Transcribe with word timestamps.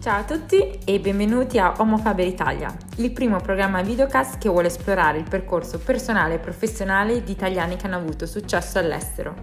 Ciao 0.00 0.20
a 0.20 0.24
tutti 0.24 0.78
e 0.86 1.00
benvenuti 1.00 1.58
a 1.58 1.74
Homo 1.78 1.98
Faber 1.98 2.24
Italia, 2.24 2.72
il 2.98 3.10
primo 3.12 3.40
programma 3.40 3.82
videocast 3.82 4.38
che 4.38 4.48
vuole 4.48 4.68
esplorare 4.68 5.18
il 5.18 5.28
percorso 5.28 5.80
personale 5.80 6.34
e 6.34 6.38
professionale 6.38 7.24
di 7.24 7.32
italiani 7.32 7.74
che 7.74 7.86
hanno 7.86 7.96
avuto 7.96 8.24
successo 8.24 8.78
all'estero. 8.78 9.34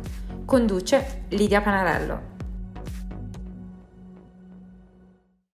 Conduce 0.46 1.26
Lidia 1.32 1.62
Panarello. 1.62 2.36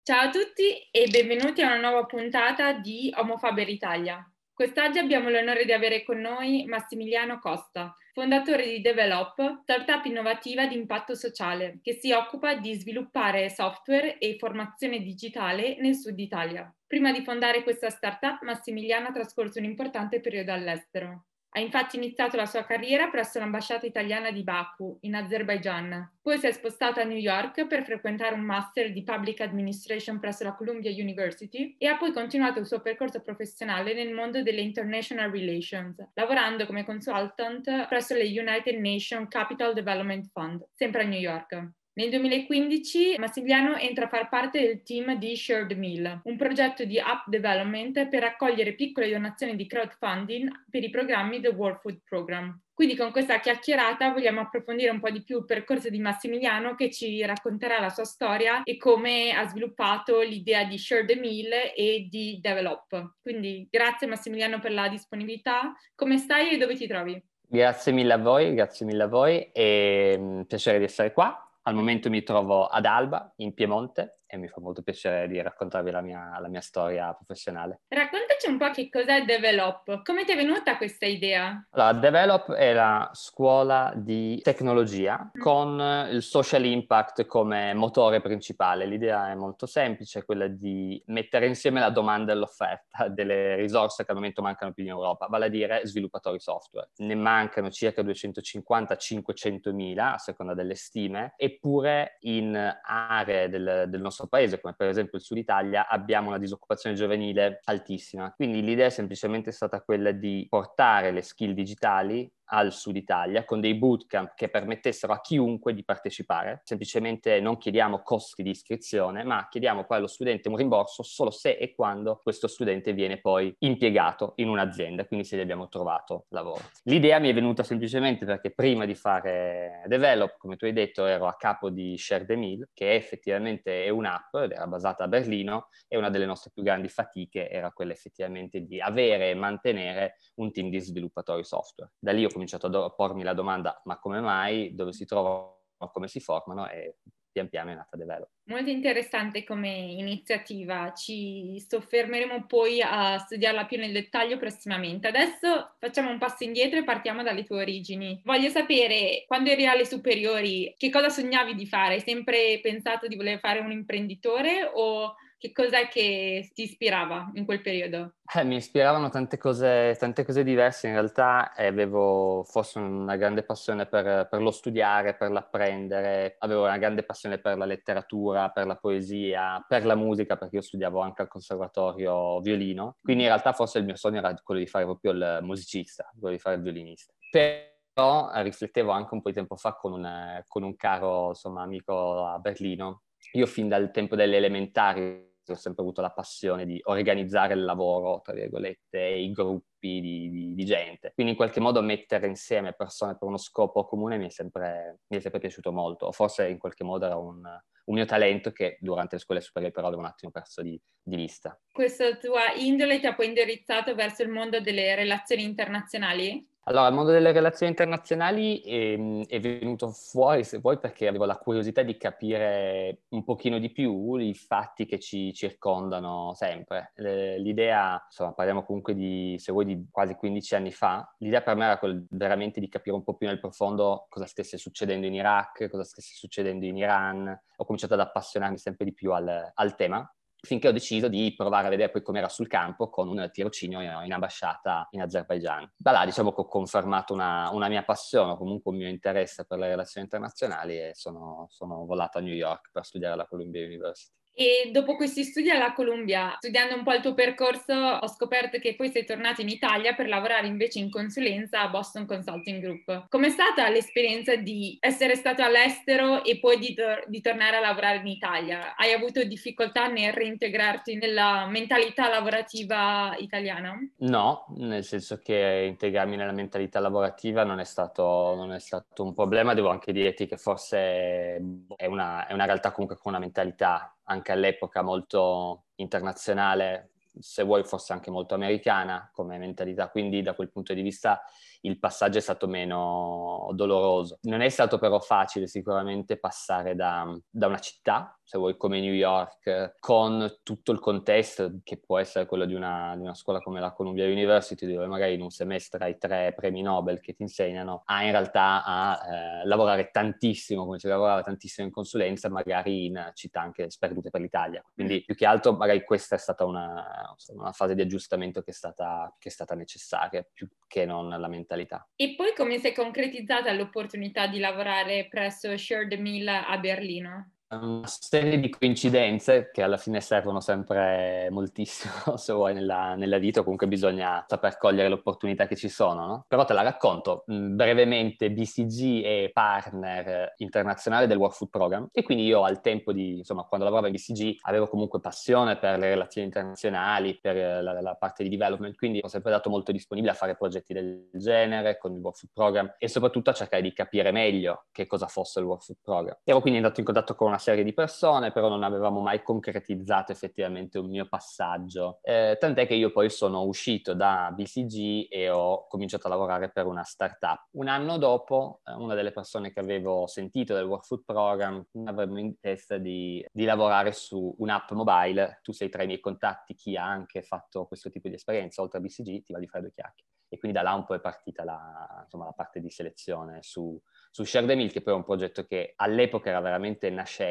Ciao 0.02 0.30
a 0.30 0.30
tutti 0.32 0.90
e 0.90 1.08
benvenuti 1.10 1.62
a 1.62 1.68
una 1.68 1.90
nuova 1.90 2.06
puntata 2.06 2.74
di 2.74 3.14
Homo 3.16 3.38
Faber 3.38 3.70
Italia. 3.70 4.28
Quest'oggi 4.52 4.98
abbiamo 4.98 5.30
l'onore 5.30 5.64
di 5.66 5.74
avere 5.74 6.04
con 6.04 6.18
noi 6.18 6.66
Massimiliano 6.66 7.38
Costa, 7.38 7.94
fondatore 8.18 8.66
di 8.66 8.82
Develop, 8.82 9.62
startup 9.62 10.04
innovativa 10.06 10.66
di 10.66 10.76
impatto 10.76 11.14
sociale 11.14 11.78
che 11.84 12.00
si 12.02 12.12
occupa 12.12 12.56
di 12.56 12.74
sviluppare 12.74 13.52
software 13.52 14.18
e 14.18 14.38
formazione 14.40 15.04
digitale 15.04 15.80
nel 15.80 15.94
sud 15.94 16.18
Italia. 16.18 16.68
Prima 16.88 17.12
di 17.12 17.24
fondare 17.24 17.62
questa 17.62 17.92
startup, 17.92 18.42
Massimiliano 18.42 19.10
ha 19.10 19.12
trascorso 19.12 19.60
un 19.60 19.66
importante 19.66 20.20
periodo 20.20 20.52
all'estero. 20.52 21.26
Ha 21.50 21.60
infatti 21.60 21.96
iniziato 21.96 22.36
la 22.36 22.46
sua 22.46 22.66
carriera 22.66 23.08
presso 23.08 23.40
l'ambasciata 23.40 23.86
italiana 23.86 24.32
di 24.32 24.44
Baku, 24.44 24.98
in 25.02 25.16
Azerbaijan. 25.16 26.18
Poi 26.22 26.38
si 26.38 26.46
è 26.46 26.52
spostato 26.52 27.00
a 27.00 27.04
New 27.04 27.18
York 27.18 27.66
per 27.66 27.84
frequentare 27.84 28.36
un 28.36 28.42
master 28.42 28.92
di 28.92 29.04
Public 29.04 29.42
Administration 29.42 30.20
presso 30.20 30.44
la 30.44 30.54
Columbia 30.54 30.92
University 30.92 31.76
e 31.80 31.88
ha 31.88 31.98
poi 31.98 32.12
continuato 32.12 32.60
il 32.60 32.68
suo 32.68 32.82
percorso 32.82 33.22
professionale 33.22 33.94
nel 33.94 34.14
mondo 34.14 34.44
delle 34.44 34.62
International 34.62 35.32
Relations, 35.32 35.96
lavorando 36.14 36.66
come 36.66 36.86
consultant 36.86 37.88
presso 37.88 38.14
le 38.14 38.26
United 38.26 38.80
Nations 38.80 39.28
Capital 39.30 39.74
Development 39.74 40.30
Fund, 40.32 40.64
sempre 40.74 41.04
a 41.04 41.08
New 41.08 41.20
York. 41.20 41.72
Nel 41.98 42.12
2015 42.12 43.16
Massimiliano 43.18 43.76
entra 43.76 44.06
a 44.06 44.08
far 44.08 44.30
parte 44.30 44.62
del 44.62 44.84
team 44.84 45.18
di 45.18 45.36
Shared 45.36 45.72
Meal, 45.72 46.22
un 46.26 46.38
progetto 46.38 46.86
di 46.86 47.00
app 47.00 47.26
development 47.26 48.08
per 48.08 48.22
raccogliere 48.22 48.74
piccole 48.74 49.10
donazioni 49.10 49.56
di 49.56 49.66
crowdfunding 49.66 50.66
per 50.70 50.84
i 50.84 50.92
programmi 50.92 51.40
The 51.40 51.48
World 51.48 51.80
Food 51.80 52.02
Program. 52.08 52.56
Quindi 52.72 52.96
con 52.96 53.10
questa 53.10 53.40
chiacchierata 53.40 54.12
vogliamo 54.12 54.42
approfondire 54.42 54.92
un 54.92 55.00
po' 55.00 55.10
di 55.10 55.24
più 55.24 55.40
il 55.40 55.46
percorso 55.46 55.90
di 55.90 55.98
Massimiliano 55.98 56.76
che 56.76 56.92
ci 56.92 57.26
racconterà 57.26 57.80
la 57.80 57.90
sua 57.90 58.06
storia 58.06 58.62
e 58.62 58.78
come 58.78 59.32
ha 59.32 59.48
sviluppato 59.48 60.22
l'idea 60.22 60.66
di 60.66 60.78
Share 60.78 61.04
the 61.04 61.16
Meal 61.16 61.52
e 61.76 62.06
di 62.12 62.38
Develop. 62.40 63.16
Quindi 63.24 63.68
grazie 63.72 64.06
Massimiliano 64.06 64.60
per 64.60 64.72
la 64.72 64.88
disponibilità. 64.88 65.74
Come 65.96 66.20
stai 66.20 66.52
e 66.52 66.58
dove 66.58 66.76
ti 66.76 66.86
trovi? 66.86 67.20
Grazie 67.42 67.92
mille 67.92 68.14
a 68.14 68.18
voi, 68.18 68.54
grazie 68.54 68.86
mille 68.86 69.02
a 69.02 69.08
voi 69.08 69.50
e 69.52 70.16
um, 70.16 70.44
piacere 70.46 70.78
di 70.78 70.84
essere 70.84 71.12
qua. 71.12 71.42
Al 71.68 71.76
momento 71.76 72.10
mi 72.10 72.24
trovo 72.24 72.66
ad 72.66 72.86
Alba, 72.86 73.34
in 73.38 73.54
Piemonte, 73.54 74.17
e 74.28 74.38
mi 74.38 74.48
fa 74.48 74.60
molto 74.60 74.82
piacere 74.82 75.28
di 75.28 75.42
raccontarvi 75.42 75.90
la 75.90 76.02
mia, 76.02 76.38
la 76.40 76.48
mia, 76.50 76.62
storia 76.62 77.14
professionale. 77.14 77.82
Raccontaci 77.88 78.50
un 78.50 78.58
po' 78.58 78.70
che 78.72 78.90
cos'è 78.90 79.24
Develop, 79.24 80.04
come 80.04 80.26
ti 80.26 80.34
è 80.34 80.36
venuta 80.36 80.76
questa 80.78 81.06
idea? 81.06 81.66
Allora, 81.72 81.94
Develop 81.94 82.52
è 82.52 82.74
la 82.74 83.10
scuola 83.14 83.94
di 83.96 84.40
tecnologia 84.44 85.32
mm. 85.38 85.40
con 85.40 86.08
il 86.12 86.22
social 86.22 86.66
impact 86.66 87.26
come 87.26 87.74
motore 87.74 88.20
principale. 88.20 88.86
L'idea 88.86 89.32
è 89.32 89.36
molto 89.36 89.66
semplice, 89.66 90.26
quella 90.26 90.48
di 90.48 91.02
mettere 91.08 91.48
insieme 91.48 91.80
la 91.80 91.90
domanda 91.90 92.34
e 92.34 92.36
l'offerta 92.36 93.08
delle 93.08 93.56
risorse 93.56 94.04
che 94.04 94.12
al 94.12 94.18
momento 94.18 94.42
mancano 94.42 94.74
più 94.74 94.84
in 94.84 94.90
Europa, 94.90 95.28
vale 95.28 95.46
a 95.46 95.50
dire 95.50 95.82
sviluppatori 95.86 96.40
software. 96.40 96.90
Ne 96.98 97.16
mancano 97.16 97.70
circa 97.70 98.02
250-500 98.02 99.74
mila 99.74 100.16
a 100.16 100.18
seconda 100.18 100.54
delle 100.54 100.76
stime, 100.76 101.34
eppure 101.38 102.18
in 102.22 102.56
aree 102.84 103.48
del, 103.48 103.86
del 103.88 104.02
nostro 104.02 104.17
nostro 104.18 104.28
paese, 104.28 104.60
come 104.60 104.74
per 104.76 104.88
esempio 104.90 105.18
il 105.20 105.24
Sud 105.24 105.38
Italia, 105.38 105.88
abbiamo 105.88 106.30
una 106.30 106.40
disoccupazione 106.40 106.96
giovanile 106.96 107.60
altissima. 107.66 108.32
Quindi 108.34 108.64
l'idea 108.64 108.88
è 108.88 108.90
semplicemente 108.90 109.52
stata 109.52 109.82
quella 109.82 110.12
di 110.12 110.46
portare 110.50 111.12
le 111.12 111.22
skill 111.22 111.54
digitali 111.54 112.30
al 112.48 112.72
sud 112.72 112.96
Italia 112.96 113.46
con 113.46 113.60
dei 113.60 113.76
bootcamp 113.76 114.34
che 114.36 114.50
permettessero 114.50 115.14
a 115.14 115.22
chiunque 115.22 115.74
di 115.74 115.84
partecipare. 115.84 116.62
Semplicemente 116.64 117.40
non 117.40 117.58
chiediamo 117.58 118.02
costi 118.04 118.44
di 118.44 118.52
iscrizione, 118.52 119.24
ma 119.24 119.48
chiediamo 119.50 119.86
poi 119.86 119.98
allo 119.98 120.08
studente 120.08 120.50
un 120.50 120.56
rimborso 120.56 121.04
solo 121.04 121.32
se 121.32 121.52
e 121.52 121.74
quando 121.74 122.20
questo 122.22 122.48
studente 122.48 122.94
viene 122.94 123.20
poi 123.20 123.54
impiegato 123.60 124.34
in 124.38 124.50
un'azienda, 124.50 125.06
quindi 125.06 125.26
se 125.26 125.38
gli 125.38 125.42
abbiamo 125.42 125.68
trovato 125.68 126.26
lavoro. 126.30 126.62
L'idea 126.84 127.20
mi 127.20 127.30
è 127.30 127.34
venuta 127.34 127.64
semplicemente 127.64 128.26
perché 128.26 128.52
prima 128.52 128.86
di 128.86 128.96
fare 128.96 129.84
Develop, 129.88 130.38
come 130.38 130.56
tu 130.56 130.66
hai 130.66 130.74
detto, 130.74 131.06
ero 131.06 131.28
a 131.28 131.36
capo 131.36 131.70
di 131.70 131.98
Share 131.98 132.26
the 132.26 132.36
Meal, 132.36 132.70
che 132.74 132.96
effettivamente 132.96 133.84
è 133.84 133.90
un'app 133.90 134.36
ed 134.36 134.52
era 134.52 134.68
basata 134.68 135.04
a 135.04 135.08
Berlino 135.08 135.70
e 135.88 135.98
una 135.98 136.10
delle 136.10 136.26
nostre 136.26 136.52
più 136.54 136.64
grandi 136.64 136.90
fatiche 136.90 137.50
era 137.50 137.72
quella 137.72 137.94
effettivamente 137.94 138.62
di 138.62 138.80
avere 138.80 139.30
e 139.30 139.36
mantenere 139.36 140.16
un 140.36 140.52
team 140.52 140.70
di 140.70 140.80
sviluppatori 140.80 141.44
software. 141.44 141.92
Da 142.00 142.12
lì 142.12 142.26
ho 142.26 142.30
cominciato 142.38 142.84
a 142.84 142.90
pormi 142.92 143.24
la 143.24 143.34
domanda 143.34 143.82
ma 143.86 143.98
come 143.98 144.22
mai, 144.22 144.76
dove 144.76 144.94
si 144.94 145.06
trovano, 145.06 145.58
come 145.92 146.08
si 146.08 146.20
formano 146.20 146.70
e 146.70 146.98
pian 147.38 147.50
piano 147.50 147.72
è 147.72 147.76
nata 147.76 147.98
Develop. 147.98 148.30
Molto 148.46 148.70
interessante 148.70 149.44
come 149.44 149.70
iniziativa, 149.70 150.94
ci 150.94 151.64
soffermeremo 151.68 152.46
poi 152.46 152.82
a 152.82 153.18
studiarla 153.20 153.66
più 153.66 153.78
nel 153.78 153.92
dettaglio 153.92 154.38
prossimamente. 154.38 155.08
Adesso 155.08 155.76
facciamo 155.78 156.10
un 156.10 156.18
passo 156.18 156.44
indietro 156.44 156.80
e 156.80 156.84
partiamo 156.84 157.22
dalle 157.22 157.44
tue 157.44 157.62
origini. 157.62 158.20
Voglio 158.24 158.50
sapere, 158.50 159.26
quando 159.28 159.52
eri 159.52 159.68
alle 159.68 159.86
superiori, 159.86 160.74
che 160.78 160.90
cosa 160.90 161.10
sognavi 161.10 161.54
di 161.54 161.68
fare? 161.68 161.96
Hai 161.96 162.02
sempre 162.02 162.60
pensato 162.62 163.08
di 163.08 163.16
voler 163.16 163.40
fare 163.40 163.60
un 163.60 163.72
imprenditore 163.72 164.72
o 164.74 165.14
che 165.38 165.52
cos'è 165.52 165.88
che 165.88 166.50
ti 166.54 166.64
ispirava 166.64 167.32
in 167.36 167.46
quel 167.46 167.62
periodo? 167.62 168.16
Eh, 168.36 168.44
mi 168.44 168.56
ispiravano 168.56 169.10
tante 169.10 169.38
cose, 169.38 169.96
tante 170.00 170.26
cose 170.26 170.44
diverse 170.44 170.88
in 170.88 170.94
realtà 170.94 171.54
e 171.54 171.68
avevo 171.68 172.44
forse 172.44 172.80
una 172.80 173.16
grande 173.16 173.44
passione 173.44 173.86
per, 173.86 174.28
per, 174.28 174.42
lo 174.42 174.52
studiare, 174.52 175.16
per 175.16 175.30
l'apprendere, 175.30 176.36
avevo 176.40 176.64
una 176.64 176.78
grande 176.78 177.04
passione 177.04 177.38
per 177.38 177.58
la 177.58 177.66
letteratura, 177.66 178.50
per 178.50 178.66
la 178.66 178.76
poesia, 178.76 179.64
per 179.68 179.86
la 179.86 179.96
musica 179.96 180.38
perché 180.38 180.56
io 180.56 180.62
studiavo 180.62 181.00
anche 181.00 181.22
al 181.22 181.28
conservatorio 181.28 182.40
violino, 182.42 182.98
quindi 183.02 183.24
in 183.24 183.30
realtà 183.30 183.54
forse 183.54 183.78
il 183.78 183.86
mio 183.86 183.96
sogno 183.96 184.18
era 184.18 184.34
quello 184.44 184.60
di 184.60 184.68
fare 184.68 184.86
proprio 184.86 185.12
il 185.12 185.40
musicista, 185.44 186.12
quello 186.20 186.36
di 186.36 186.42
fare 186.42 186.56
il 186.56 186.64
violinista. 186.64 187.14
Però 187.30 188.30
riflettevo 188.34 188.92
anche 188.92 189.14
un 189.14 189.22
po' 189.22 189.30
di 189.30 189.36
tempo 189.36 189.56
fa 189.56 189.74
con 189.74 189.94
un, 189.94 190.42
con 190.48 190.64
un 190.64 190.76
caro 190.76 191.30
insomma, 191.30 191.62
amico 191.62 192.26
a 192.26 192.40
Berlino 192.40 193.04
io 193.34 193.46
fin 193.46 193.68
dal 193.68 193.92
tempo 193.92 194.16
delle 194.16 194.38
elementari 194.38 195.26
ho 195.52 195.56
sempre 195.56 195.84
avuto 195.84 196.02
la 196.02 196.12
passione 196.12 196.66
di 196.66 196.80
organizzare 196.84 197.54
il 197.54 197.64
lavoro, 197.64 198.22
tra 198.22 198.34
virgolette, 198.34 199.00
i 199.00 199.32
gruppi 199.32 200.00
di, 200.02 200.30
di, 200.30 200.54
di, 200.54 200.66
gente. 200.66 201.12
Quindi 201.14 201.34
in 201.34 201.38
qualche 201.38 201.60
modo 201.60 201.82
mettere 201.82 202.28
insieme 202.28 202.74
persone 202.74 203.18
per 203.18 203.28
uno 203.28 203.38
scopo 203.38 203.86
comune 203.86 204.18
mi 204.18 204.26
è 204.26 204.30
sempre, 204.30 205.00
mi 205.08 205.18
è 205.18 205.20
sempre 205.20 205.40
piaciuto 205.40 205.72
molto. 205.72 206.12
Forse 206.12 206.48
in 206.50 206.58
qualche 206.58 206.84
modo 206.84 207.06
era 207.06 207.18
un, 207.18 207.42
un 207.44 207.96
mio 207.96 208.06
talento 208.06 208.52
che 208.52 208.78
durante 208.80 209.16
le 209.16 209.22
scuole 209.22 209.42
superiori 209.42 209.74
però 209.74 209.88
avevo 209.88 210.02
un 210.02 210.08
attimo 210.08 210.32
perso 210.32 210.62
di, 210.62 210.80
di 211.02 211.16
vista. 211.16 211.58
Questa 211.72 212.18
tua 212.18 212.54
indole 212.56 213.00
ti 213.00 213.08
ha 213.08 213.16
poi 213.16 213.28
indirizzato 213.28 213.96
verso 213.96 214.24
il 214.24 214.30
mondo 214.30 214.60
delle 214.60 214.96
relazioni 214.96 215.44
internazionali? 215.44 216.46
Allora, 216.70 216.90
il 216.90 216.94
mondo 216.96 217.12
delle 217.12 217.32
relazioni 217.32 217.72
internazionali 217.72 218.60
è, 218.60 218.92
ehm, 218.92 219.26
è, 219.26 219.40
venuto 219.40 219.90
fuori, 219.90 220.44
se 220.44 220.58
vuoi, 220.58 220.78
perché 220.78 221.08
avevo 221.08 221.24
la 221.24 221.38
curiosità 221.38 221.82
di 221.82 221.96
capire 221.96 223.04
un 223.12 223.24
pochino 223.24 223.58
di 223.58 223.72
più 223.72 224.18
i 224.18 224.34
fatti 224.34 224.86
che 224.86 225.00
ci 225.00 225.34
circondano 225.34 226.34
sempre. 226.36 226.92
L'idea, 226.96 228.04
insomma, 228.06 228.34
parliamo 228.34 228.66
comunque 228.66 228.94
di, 228.94 229.38
se 229.40 229.54
vuoi, 229.54 229.64
di 229.64 229.88
quasi 229.90 230.16
15 230.16 230.56
anni 230.56 230.72
fa, 230.74 231.10
l'idea 231.20 231.42
per 231.42 231.56
me 231.56 231.66
era 231.68 231.78
quella 231.78 232.02
veramente 232.10 232.60
di 232.60 232.68
capire 232.68 232.98
un 232.98 233.04
po' 233.04 233.16
più 233.16 233.28
nel 233.28 233.40
profondo 233.40 234.06
cosa 234.10 234.26
stesse 234.26 234.58
succedendo 234.58 235.06
in 235.06 235.14
Iraq, 235.14 235.70
cosa 235.70 235.86
stesse 235.86 236.16
succedendo 236.16 236.66
in 236.66 236.76
Iran. 236.76 237.28
Ho 237.56 237.64
cominciato 237.64 237.94
ad 237.94 238.02
appassionarmi 238.02 238.58
sempre 238.58 238.84
di 238.84 238.94
più 238.94 239.14
al, 239.14 239.52
al 239.54 239.76
tema 239.76 240.06
finché 240.48 240.70
ho 240.70 240.72
deciso 240.72 241.10
di 241.10 241.34
provare 241.36 241.68
a 241.68 241.70
vedere 241.70 241.92
poi 241.92 242.02
com'era 242.02 242.30
sul 242.30 242.48
campo 242.48 242.90
con 242.90 243.10
un 243.10 243.30
tirocinio 243.32 243.82
in 243.82 244.14
ambasciata 244.14 244.88
in 244.92 245.02
Azerbaijan. 245.02 245.70
Da 245.76 245.92
là 245.92 246.06
diciamo 246.06 246.34
che 246.34 246.40
ho 246.40 246.48
confermato 246.48 247.14
una, 247.14 247.50
una 247.52 247.68
mia 247.68 247.84
passione, 247.84 248.38
comunque 248.38 248.72
un 248.72 248.78
mio 248.78 248.88
interesse 248.88 249.46
per 249.46 249.60
le 249.60 249.68
relazioni 249.68 250.06
internazionali 250.06 250.78
e 250.78 250.92
sono, 250.94 251.48
sono 251.50 251.86
volato 251.86 252.18
a 252.18 252.22
New 252.22 252.34
York 252.34 252.70
per 252.72 252.86
studiare 252.86 253.14
alla 253.14 253.28
Columbia 253.28 253.66
University. 253.66 254.16
E 254.40 254.70
dopo 254.72 254.96
questi 254.96 255.24
studi 255.24 255.50
alla 255.50 255.74
Columbia, 255.74 256.36
studiando 256.38 256.76
un 256.76 256.84
po' 256.84 256.94
il 256.94 257.02
tuo 257.02 257.16
percorso, 257.16 257.74
ho 257.74 258.08
scoperto 258.08 258.60
che 258.60 258.76
poi 258.76 258.92
sei 258.92 259.04
tornato 259.04 259.42
in 259.42 259.50
Italia 259.50 259.96
per 259.96 260.08
lavorare 260.08 260.46
invece 260.46 260.78
in 260.78 260.92
consulenza 260.92 261.62
a 261.62 261.70
Boston 261.70 262.06
Consulting 262.06 262.62
Group. 262.62 263.08
Com'è 263.10 263.30
stata 263.32 263.68
l'esperienza 263.70 264.36
di 264.36 264.78
essere 264.80 265.16
stato 265.16 265.42
all'estero 265.42 266.24
e 266.24 266.38
poi 266.38 266.60
di, 266.60 266.76
tor- 266.76 267.06
di 267.08 267.20
tornare 267.20 267.58
a 267.58 267.62
lavorare 267.62 267.98
in 267.98 268.06
Italia? 268.06 268.76
Hai 268.76 268.94
avuto 268.94 269.24
difficoltà 269.24 269.88
nel 269.88 270.14
reintegrarti 270.14 270.98
nella 270.98 271.48
mentalità 271.48 272.08
lavorativa 272.08 273.16
italiana? 273.18 273.76
No, 274.02 274.46
nel 274.58 274.84
senso 274.84 275.18
che 275.18 275.66
integrarmi 275.68 276.16
nella 276.16 276.32
mentalità 276.32 276.80
lavorativa 276.80 277.44
non 277.44 277.60
è 277.60 277.66
stato, 277.66 278.36
non 278.36 278.54
è 278.54 278.60
stato 278.60 279.04
un 279.04 279.16
problema. 279.16 279.56
Devo 279.56 279.70
anche 279.70 279.92
dirti 279.92 280.28
che 280.28 280.38
forse 280.38 281.42
è 281.76 281.86
una, 281.88 282.28
è 282.28 282.34
una 282.34 282.46
realtà 282.46 282.70
comunque 282.70 283.00
con 283.02 283.14
una 283.14 283.20
mentalità 283.20 283.92
anche 284.10 284.32
all'epoca 284.32 284.82
molto 284.82 285.66
internazionale, 285.76 286.92
se 287.20 287.44
vuoi 287.44 287.64
forse 287.64 287.94
anche 287.94 288.12
molto 288.12 288.36
americana 288.36 289.10
come 289.14 289.38
mentalità, 289.38 289.90
quindi 289.90 290.22
da 290.22 290.34
quel 290.34 290.50
punto 290.50 290.74
di 290.74 290.82
vista 290.82 291.22
il 291.68 291.80
passaggio 291.80 292.18
è 292.18 292.22
stato 292.22 292.48
meno 292.48 293.50
doloroso. 293.54 294.20
Non 294.24 294.42
è 294.42 294.50
stato 294.50 294.78
però 294.78 295.00
facile 295.00 295.48
sicuramente 295.48 296.18
passare 296.18 296.76
da, 296.76 297.06
da 297.30 297.48
una 297.48 297.60
città 297.60 298.18
se 298.28 298.38
vuoi, 298.38 298.58
come 298.58 298.82
New 298.82 298.92
York, 298.92 299.76
con 299.80 300.40
tutto 300.44 300.74
il 300.74 300.80
contesto 300.80 301.60
che 301.64 301.78
può 301.78 301.98
essere 301.98 302.26
quello 302.26 302.44
di 302.44 302.56
una, 302.56 302.94
di 302.98 303.04
una, 303.04 303.14
scuola 303.14 303.40
come 303.40 303.62
la 303.62 303.72
Columbia 303.72 304.06
University, 304.06 304.70
dove 304.70 304.86
magari 304.86 305.14
in 305.14 305.22
un 305.22 305.30
semestre 305.30 305.86
hai 305.86 305.98
tre 305.98 306.34
premi 306.36 306.62
Nobel 306.62 307.00
che 307.00 307.14
ti 307.14 307.22
insegnano, 307.22 307.84
a 307.86 308.04
in 308.04 308.12
realtà 308.12 308.66
a 308.66 309.00
eh, 309.00 309.46
lavorare 309.46 309.92
tantissimo, 309.92 310.66
come 310.66 310.78
si 310.78 310.90
lavorava 310.90 311.24
tantissimo 311.24 311.68
in 311.68 311.72
consulenza, 311.72 312.28
magari 312.28 312.88
in 312.88 313.12
città 313.14 313.40
anche 313.40 313.70
sperdute 313.70 314.10
per 314.10 314.20
l'Italia. 314.20 314.62
Quindi 314.74 315.06
più 315.06 315.16
che 315.16 315.26
altro 315.26 315.54
magari 315.54 315.86
questa 315.86 316.16
è 316.16 316.20
stata 316.20 316.44
una, 316.44 317.16
una 317.28 317.54
fase 317.54 317.76
di 317.76 317.82
aggiustamento 317.82 318.42
che 318.42 318.52
è, 318.52 318.54
stata, 318.54 319.16
che 319.18 319.30
è 319.30 319.32
stata 319.32 319.56
necessaria, 319.56 320.28
più 320.34 320.50
che 320.68 320.86
non 320.86 321.08
la 321.08 321.28
mentalità. 321.30 321.57
E 321.96 322.16
poi 322.16 322.34
come 322.36 322.60
si 322.60 322.68
è 322.68 322.74
concretizzata 322.74 323.52
l'opportunità 323.52 324.28
di 324.28 324.40
lavorare 324.40 325.08
presso 325.08 325.58
Shared 325.58 325.94
Mill 325.94 326.28
a 326.28 326.58
Berlino? 326.58 327.37
Una 327.50 327.88
serie 327.88 328.40
di 328.40 328.50
coincidenze 328.50 329.52
che 329.54 329.62
alla 329.62 329.78
fine 329.78 330.02
servono 330.02 330.42
sempre 330.42 331.30
moltissimo 331.32 332.18
se 332.18 332.34
vuoi 332.34 332.54
nella, 332.54 332.96
nella 332.96 333.18
vita, 333.18 333.42
comunque 333.42 333.68
bisogna 333.68 334.26
saper 334.28 334.58
cogliere 334.58 334.90
le 334.90 334.96
opportunità 334.96 335.48
che 335.48 335.56
ci 335.56 335.70
sono, 335.70 336.06
no? 336.06 336.26
Però 336.28 336.44
te 336.44 336.54
la 336.54 336.62
racconto 336.62 337.24
mm, 337.32 337.56
brevemente, 337.56 338.32
BCG 338.32 339.04
è 339.04 339.30
partner 339.32 340.34
internazionale 340.38 341.08
del 341.08 341.18
World 341.18 341.36
Food 341.36 341.50
Program 341.50 341.88
e 341.92 342.04
quindi 342.04 342.26
io 342.26 342.44
al 342.44 342.60
tempo 342.60 342.92
di, 342.92 343.20
insomma, 343.20 343.44
quando 343.44 343.66
lavoravo 343.66 343.88
in 343.88 343.94
BCG 343.94 344.40
avevo 344.42 344.68
comunque 344.68 345.00
passione 345.00 345.58
per 345.58 345.80
le 345.80 345.90
relazioni 345.90 346.28
internazionali, 346.28 347.18
per 347.22 347.64
la, 347.64 347.80
la 347.80 347.96
parte 347.96 348.24
di 348.24 348.30
development, 348.30 348.76
quindi 348.76 349.00
ho 349.02 349.08
sempre 349.08 349.32
dato 349.32 349.50
molto 349.50 349.72
disponibile 349.72 350.12
a 350.12 350.16
fare 350.16 350.36
progetti 350.36 350.74
del 350.74 351.10
genere 351.14 351.78
con 351.78 351.94
il 351.94 352.00
World 352.00 352.18
Food 352.18 352.32
Program 352.34 352.76
e 352.78 352.90
soprattutto 352.90 353.30
a 353.30 353.34
cercare 353.34 353.62
di 353.62 353.72
capire 353.72 354.12
meglio 354.12 354.66
che 354.72 354.86
cosa 354.86 355.08
fosse 355.08 355.40
il 355.40 355.46
World 355.46 355.64
Food 355.64 355.78
Program. 355.82 356.18
Ero 356.24 356.42
quindi 356.42 356.60
andato 356.60 356.80
in 356.82 356.86
contatto 356.86 357.16
con 357.16 357.28
una 357.28 357.37
una 357.38 357.40
serie 357.40 357.64
di 357.64 357.74
persone, 357.74 358.32
però 358.32 358.50
non 358.50 358.64
avevamo 358.64 359.00
mai 359.00 359.22
concretizzato 359.22 360.12
effettivamente 360.12 360.80
un 360.80 360.90
mio 360.90 361.08
passaggio. 361.08 362.00
Eh, 362.02 362.36
tant'è 362.40 362.66
che 362.66 362.74
io 362.74 362.92
poi 362.92 363.10
sono 363.10 363.44
uscito 363.44 363.94
da 363.94 364.32
BCG 364.34 365.08
e 365.10 365.30
ho 365.30 365.68
cominciato 365.68 366.08
a 366.08 366.10
lavorare 366.10 366.50
per 366.50 366.66
una 366.66 366.84
startup. 366.84 367.48
Un 367.52 367.68
anno 367.68 367.98
dopo, 367.98 368.62
eh, 368.66 368.74
una 368.74 368.96
delle 368.96 369.12
persone 369.12 369.52
che 369.52 369.60
avevo 369.60 370.08
sentito 370.08 370.56
del 370.56 370.66
Work 370.66 370.86
Food 370.86 371.04
Program 371.06 371.64
aveva 371.86 372.20
in 372.20 372.40
testa 372.40 372.78
di, 372.78 373.24
di 373.32 373.46
lavorare 373.46 373.92
su 373.92 374.36
un'app 374.40 374.72
mobile. 374.72 375.40
Tu 375.44 375.52
sei 375.52 375.70
tra 375.70 375.84
i 375.84 375.86
miei 375.86 376.00
contatti 376.00 376.56
chi 376.56 376.76
ha 376.76 376.86
anche 376.86 377.22
fatto 377.22 377.66
questo 377.68 377.92
tipo 377.92 378.08
di 378.08 378.16
esperienza, 378.16 378.62
oltre 378.64 378.80
a 378.80 378.82
BCG, 378.82 379.22
ti 379.22 379.32
va 379.32 379.40
di 379.40 379.48
fare 379.48 379.62
due 379.64 379.74
chiacchiere. 379.74 380.10
E 380.30 380.38
quindi 380.38 380.58
da 380.58 380.64
là 380.64 380.74
un 380.74 380.84
po' 380.84 380.96
è 380.96 381.00
partita 381.00 381.44
la, 381.44 382.02
insomma, 382.04 382.26
la 382.26 382.34
parte 382.34 382.60
di 382.60 382.70
selezione 382.70 383.40
su, 383.42 383.82
su 384.12 384.24
Share 384.24 384.46
the 384.46 384.56
Mill, 384.56 384.70
che 384.70 384.82
poi 384.82 384.94
è 384.94 384.96
un 384.96 385.04
progetto 385.04 385.46
che 385.46 385.74
all'epoca 385.78 386.30
era 386.30 386.42
veramente 386.42 386.90
nascente, 386.90 387.27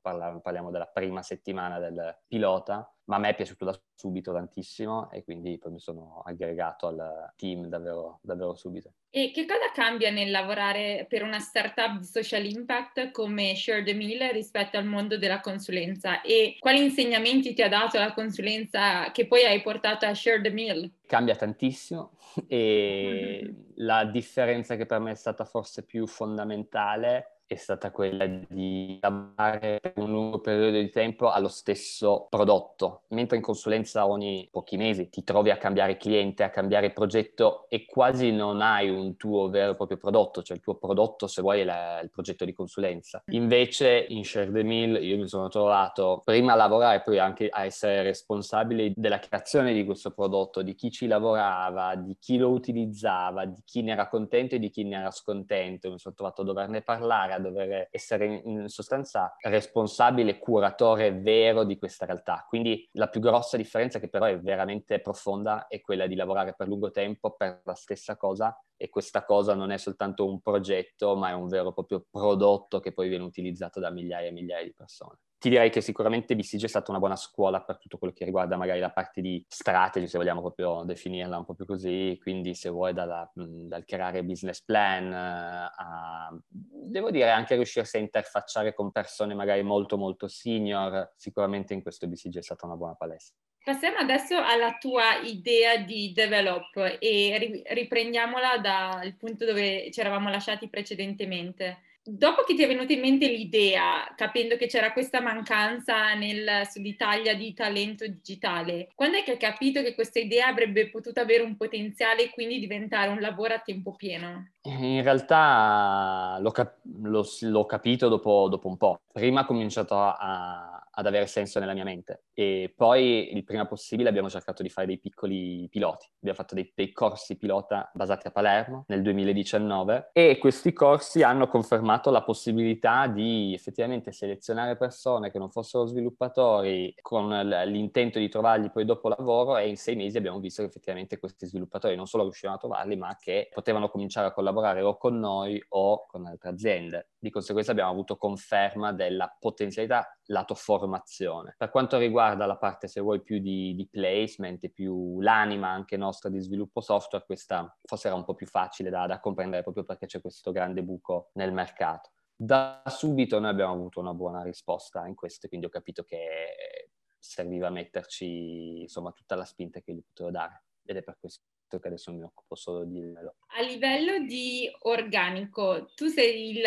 parliamo 0.00 0.70
della 0.70 0.86
prima 0.86 1.22
settimana 1.22 1.78
del 1.78 2.16
pilota, 2.26 2.90
ma 3.04 3.16
a 3.16 3.18
me 3.18 3.30
è 3.30 3.34
piaciuto 3.34 3.64
da 3.64 3.80
subito 3.94 4.32
tantissimo 4.32 5.10
e 5.10 5.24
quindi 5.24 5.58
poi 5.58 5.72
mi 5.72 5.78
sono 5.78 6.22
aggregato 6.24 6.88
al 6.88 7.32
team 7.36 7.66
davvero, 7.66 8.18
davvero 8.22 8.54
subito. 8.54 8.92
E 9.10 9.30
che 9.32 9.46
cosa 9.46 9.70
cambia 9.72 10.10
nel 10.10 10.30
lavorare 10.30 11.06
per 11.08 11.22
una 11.22 11.38
startup 11.38 11.98
di 11.98 12.04
social 12.04 12.44
impact 12.44 13.10
come 13.12 13.54
Share 13.54 13.82
the 13.82 13.94
Mill 13.94 14.30
rispetto 14.32 14.76
al 14.76 14.84
mondo 14.84 15.16
della 15.16 15.40
consulenza 15.40 16.20
e 16.20 16.56
quali 16.58 16.82
insegnamenti 16.82 17.54
ti 17.54 17.62
ha 17.62 17.68
dato 17.68 17.98
la 17.98 18.12
consulenza 18.12 19.10
che 19.12 19.26
poi 19.26 19.44
hai 19.44 19.62
portato 19.62 20.04
a 20.04 20.14
Share 20.14 20.40
the 20.40 20.50
Mill? 20.50 20.90
Cambia 21.06 21.36
tantissimo 21.36 22.12
e 22.46 23.54
la 23.76 24.04
differenza 24.04 24.76
che 24.76 24.86
per 24.86 24.98
me 25.00 25.12
è 25.12 25.16
stata 25.16 25.44
forse 25.44 25.84
più 25.84 26.06
fondamentale 26.06 27.35
è 27.46 27.54
stata 27.54 27.92
quella 27.92 28.26
di 28.26 28.98
lavorare 29.00 29.78
per 29.80 29.92
un 29.96 30.10
lungo 30.10 30.40
periodo 30.40 30.78
di 30.78 30.90
tempo 30.90 31.30
allo 31.30 31.48
stesso 31.48 32.26
prodotto, 32.28 33.02
mentre 33.10 33.36
in 33.36 33.42
consulenza 33.42 34.06
ogni 34.08 34.48
pochi 34.50 34.76
mesi 34.76 35.08
ti 35.08 35.22
trovi 35.22 35.50
a 35.50 35.56
cambiare 35.56 35.96
cliente, 35.96 36.42
a 36.42 36.50
cambiare 36.50 36.90
progetto 36.90 37.66
e 37.68 37.86
quasi 37.86 38.32
non 38.32 38.60
hai 38.60 38.88
un 38.88 39.16
tuo 39.16 39.48
vero 39.48 39.72
e 39.72 39.76
proprio 39.76 39.96
prodotto, 39.96 40.42
cioè 40.42 40.56
il 40.56 40.62
tuo 40.62 40.74
prodotto 40.74 41.28
se 41.28 41.40
vuoi 41.40 41.60
è 41.60 41.64
la, 41.64 42.00
il 42.00 42.10
progetto 42.10 42.44
di 42.44 42.52
consulenza. 42.52 43.22
Invece 43.30 44.06
in 44.08 44.24
Share 44.24 44.50
the 44.50 44.64
Mill 44.64 45.00
io 45.02 45.16
mi 45.16 45.28
sono 45.28 45.48
trovato 45.48 46.22
prima 46.24 46.54
a 46.54 46.56
lavorare 46.56 46.96
e 46.96 47.02
poi 47.02 47.18
anche 47.20 47.48
a 47.48 47.64
essere 47.64 48.02
responsabile 48.02 48.92
della 48.96 49.20
creazione 49.20 49.72
di 49.72 49.84
questo 49.84 50.10
prodotto, 50.10 50.62
di 50.62 50.74
chi 50.74 50.90
ci 50.90 51.06
lavorava, 51.06 51.94
di 51.94 52.16
chi 52.18 52.38
lo 52.38 52.50
utilizzava, 52.50 53.44
di 53.44 53.60
chi 53.64 53.82
ne 53.82 53.92
era 53.92 54.08
contento 54.08 54.56
e 54.56 54.58
di 54.58 54.70
chi 54.70 54.82
ne 54.82 54.96
era 54.96 55.10
scontento. 55.12 55.90
Mi 55.90 55.98
sono 56.00 56.14
trovato 56.14 56.42
a 56.42 56.44
doverne 56.44 56.82
parlare 56.82 57.34
a 57.36 57.40
dover 57.40 57.88
essere 57.90 58.42
in 58.44 58.68
sostanza 58.68 59.34
responsabile, 59.42 60.38
curatore 60.38 61.12
vero 61.12 61.64
di 61.64 61.78
questa 61.78 62.06
realtà. 62.06 62.44
Quindi 62.48 62.88
la 62.92 63.08
più 63.08 63.20
grossa 63.20 63.56
differenza 63.56 63.98
che 63.98 64.08
però 64.08 64.26
è 64.26 64.38
veramente 64.40 65.00
profonda 65.00 65.66
è 65.68 65.80
quella 65.80 66.06
di 66.06 66.14
lavorare 66.14 66.54
per 66.54 66.68
lungo 66.68 66.90
tempo 66.90 67.34
per 67.36 67.60
la 67.64 67.74
stessa 67.74 68.16
cosa 68.16 68.58
e 68.76 68.88
questa 68.88 69.24
cosa 69.24 69.54
non 69.54 69.70
è 69.70 69.78
soltanto 69.78 70.26
un 70.26 70.40
progetto, 70.40 71.16
ma 71.16 71.30
è 71.30 71.32
un 71.32 71.48
vero 71.48 71.70
e 71.70 71.72
proprio 71.72 72.04
prodotto 72.10 72.80
che 72.80 72.92
poi 72.92 73.08
viene 73.08 73.24
utilizzato 73.24 73.80
da 73.80 73.90
migliaia 73.90 74.28
e 74.28 74.32
migliaia 74.32 74.64
di 74.64 74.74
persone 74.74 75.18
ti 75.38 75.50
direi 75.50 75.70
che 75.70 75.80
sicuramente 75.80 76.34
BCG 76.34 76.64
è 76.64 76.68
stata 76.68 76.90
una 76.90 76.98
buona 76.98 77.16
scuola 77.16 77.62
per 77.62 77.78
tutto 77.78 77.98
quello 77.98 78.12
che 78.14 78.24
riguarda 78.24 78.56
magari 78.56 78.80
la 78.80 78.90
parte 78.90 79.20
di 79.20 79.44
strategy, 79.46 80.06
se 80.06 80.16
vogliamo 80.16 80.40
proprio 80.40 80.82
definirla 80.84 81.36
un 81.36 81.44
po' 81.44 81.54
più 81.54 81.66
così, 81.66 82.18
quindi 82.22 82.54
se 82.54 82.70
vuoi 82.70 82.94
dalla, 82.94 83.30
dal 83.34 83.84
creare 83.84 84.24
business 84.24 84.62
plan 84.62 85.12
eh, 85.12 85.72
a, 85.76 86.36
devo 86.48 87.10
dire, 87.10 87.30
anche 87.30 87.54
riuscirsi 87.54 87.96
a 87.98 88.00
interfacciare 88.00 88.72
con 88.72 88.90
persone 88.90 89.34
magari 89.34 89.62
molto 89.62 89.98
molto 89.98 90.26
senior, 90.26 91.12
sicuramente 91.16 91.74
in 91.74 91.82
questo 91.82 92.06
BCG 92.06 92.38
è 92.38 92.42
stata 92.42 92.66
una 92.66 92.76
buona 92.76 92.94
palestra. 92.94 93.36
Passiamo 93.62 93.96
adesso 93.98 94.36
alla 94.36 94.76
tua 94.78 95.16
idea 95.24 95.76
di 95.78 96.12
develop 96.14 96.98
e 97.00 97.64
riprendiamola 97.68 98.58
dal 98.58 99.16
punto 99.16 99.44
dove 99.44 99.90
ci 99.90 99.98
eravamo 99.98 100.30
lasciati 100.30 100.68
precedentemente 100.68 101.80
dopo 102.06 102.42
che 102.42 102.54
ti 102.54 102.62
è 102.62 102.66
venuta 102.66 102.92
in 102.92 103.00
mente 103.00 103.28
l'idea, 103.28 104.12
capendo 104.16 104.56
che 104.56 104.66
c'era 104.66 104.92
questa 104.92 105.20
mancanza 105.20 106.14
nel 106.14 106.66
Sud 106.70 106.86
Italia 106.86 107.34
di 107.34 107.52
talento 107.52 108.06
digitale, 108.06 108.88
quando 108.94 109.18
è 109.18 109.22
che 109.22 109.32
hai 109.32 109.38
capito 109.38 109.82
che 109.82 109.94
questa 109.94 110.18
idea 110.18 110.46
avrebbe 110.46 110.88
potuto 110.88 111.20
avere 111.20 111.42
un 111.42 111.56
potenziale 111.56 112.24
e 112.24 112.30
quindi 112.30 112.58
diventare 112.58 113.10
un 113.10 113.20
lavoro 113.20 113.54
a 113.54 113.58
tempo 113.58 113.92
pieno? 113.92 114.50
In 114.62 115.02
realtà 115.02 116.38
l'ho, 116.40 116.50
cap- 116.50 116.78
l'ho, 117.02 117.26
l'ho 117.40 117.66
capito 117.66 118.08
dopo, 118.08 118.48
dopo, 118.48 118.68
un 118.68 118.76
po'. 118.76 119.00
Prima 119.12 119.42
ho 119.42 119.46
cominciato 119.46 119.94
a, 119.96 120.75
ad 120.98 121.06
avere 121.06 121.26
senso 121.26 121.58
nella 121.58 121.74
mia 121.74 121.84
mente 121.84 122.24
e 122.32 122.72
poi 122.74 123.34
il 123.34 123.44
prima 123.44 123.66
possibile 123.66 124.08
abbiamo 124.08 124.30
cercato 124.30 124.62
di 124.62 124.70
fare 124.70 124.86
dei 124.86 124.98
piccoli 124.98 125.68
piloti. 125.70 126.06
Abbiamo 126.16 126.36
fatto 126.36 126.54
dei, 126.54 126.72
dei 126.74 126.92
corsi 126.92 127.36
pilota 127.36 127.90
basati 127.92 128.26
a 128.26 128.30
Palermo 128.30 128.84
nel 128.88 129.02
2019 129.02 130.10
e 130.12 130.38
questi 130.38 130.72
corsi 130.72 131.22
hanno 131.22 131.48
confermato 131.48 132.10
la 132.10 132.22
possibilità 132.22 133.06
di 133.08 133.52
effettivamente 133.54 134.10
selezionare 134.12 134.76
persone 134.76 135.30
che 135.30 135.38
non 135.38 135.50
fossero 135.50 135.86
sviluppatori 135.86 136.94
con 137.02 137.28
l'intento 137.28 138.18
di 138.18 138.28
trovarli 138.28 138.70
poi 138.70 138.84
dopo 138.84 139.08
lavoro 139.08 139.58
e 139.58 139.68
in 139.68 139.76
sei 139.76 139.96
mesi 139.96 140.16
abbiamo 140.16 140.40
visto 140.40 140.62
che 140.62 140.68
effettivamente 140.68 141.18
questi 141.18 141.46
sviluppatori 141.46 141.94
non 141.94 142.06
solo 142.06 142.22
riuscivano 142.22 142.56
a 142.56 142.60
trovarli 142.60 142.96
ma 142.96 143.16
che 143.20 143.50
potevano 143.52 143.88
cominciare 143.88 144.28
a 144.28 144.32
collaborare 144.32 144.80
o 144.80 144.96
con 144.96 145.18
noi 145.18 145.62
o 145.68 146.06
con 146.06 146.26
altre 146.26 146.48
aziende. 146.50 147.10
Di 147.18 147.30
conseguenza 147.30 147.72
abbiamo 147.72 147.90
avuto 147.90 148.16
conferma 148.16 148.92
della 148.92 149.34
potenzialità 149.38 150.16
lato 150.26 150.54
formazione. 150.54 151.54
Per 151.56 151.70
quanto 151.70 151.98
riguarda 151.98 152.46
la 152.46 152.56
parte, 152.56 152.88
se 152.88 153.00
vuoi, 153.00 153.22
più 153.22 153.38
di, 153.38 153.74
di 153.74 153.88
placement 153.88 154.68
più 154.68 155.20
l'anima 155.20 155.68
anche 155.68 155.96
nostra 155.96 156.28
di 156.28 156.40
sviluppo 156.40 156.80
software, 156.80 157.24
questa 157.24 157.76
forse 157.82 158.08
era 158.08 158.16
un 158.16 158.24
po' 158.24 158.34
più 158.34 158.46
facile 158.46 158.90
da, 158.90 159.06
da 159.06 159.20
comprendere 159.20 159.62
proprio 159.62 159.84
perché 159.84 160.06
c'è 160.06 160.20
questo 160.20 160.52
grande 160.52 160.82
buco 160.82 161.30
nel 161.34 161.52
mercato. 161.52 162.10
Da 162.34 162.82
subito 162.86 163.38
noi 163.38 163.50
abbiamo 163.50 163.72
avuto 163.72 164.00
una 164.00 164.12
buona 164.12 164.42
risposta 164.42 165.06
in 165.06 165.14
questo, 165.14 165.48
quindi 165.48 165.66
ho 165.66 165.70
capito 165.70 166.02
che 166.02 166.90
serviva 167.18 167.70
metterci 167.70 168.82
insomma 168.82 169.10
tutta 169.12 169.34
la 169.34 169.44
spinta 169.44 169.80
che 169.80 169.92
gli 169.92 170.02
potevo 170.06 170.30
dare 170.30 170.64
ed 170.84 170.96
è 170.96 171.02
per 171.02 171.16
questo 171.18 171.42
che 171.68 171.88
adesso 171.88 172.12
mi 172.12 172.22
occupo 172.22 172.54
solo 172.54 172.84
di 172.84 173.00
A 173.00 173.62
livello 173.62 174.24
di 174.24 174.70
organico, 174.82 175.90
tu 175.94 176.06
sei 176.06 176.50
il 176.50 176.62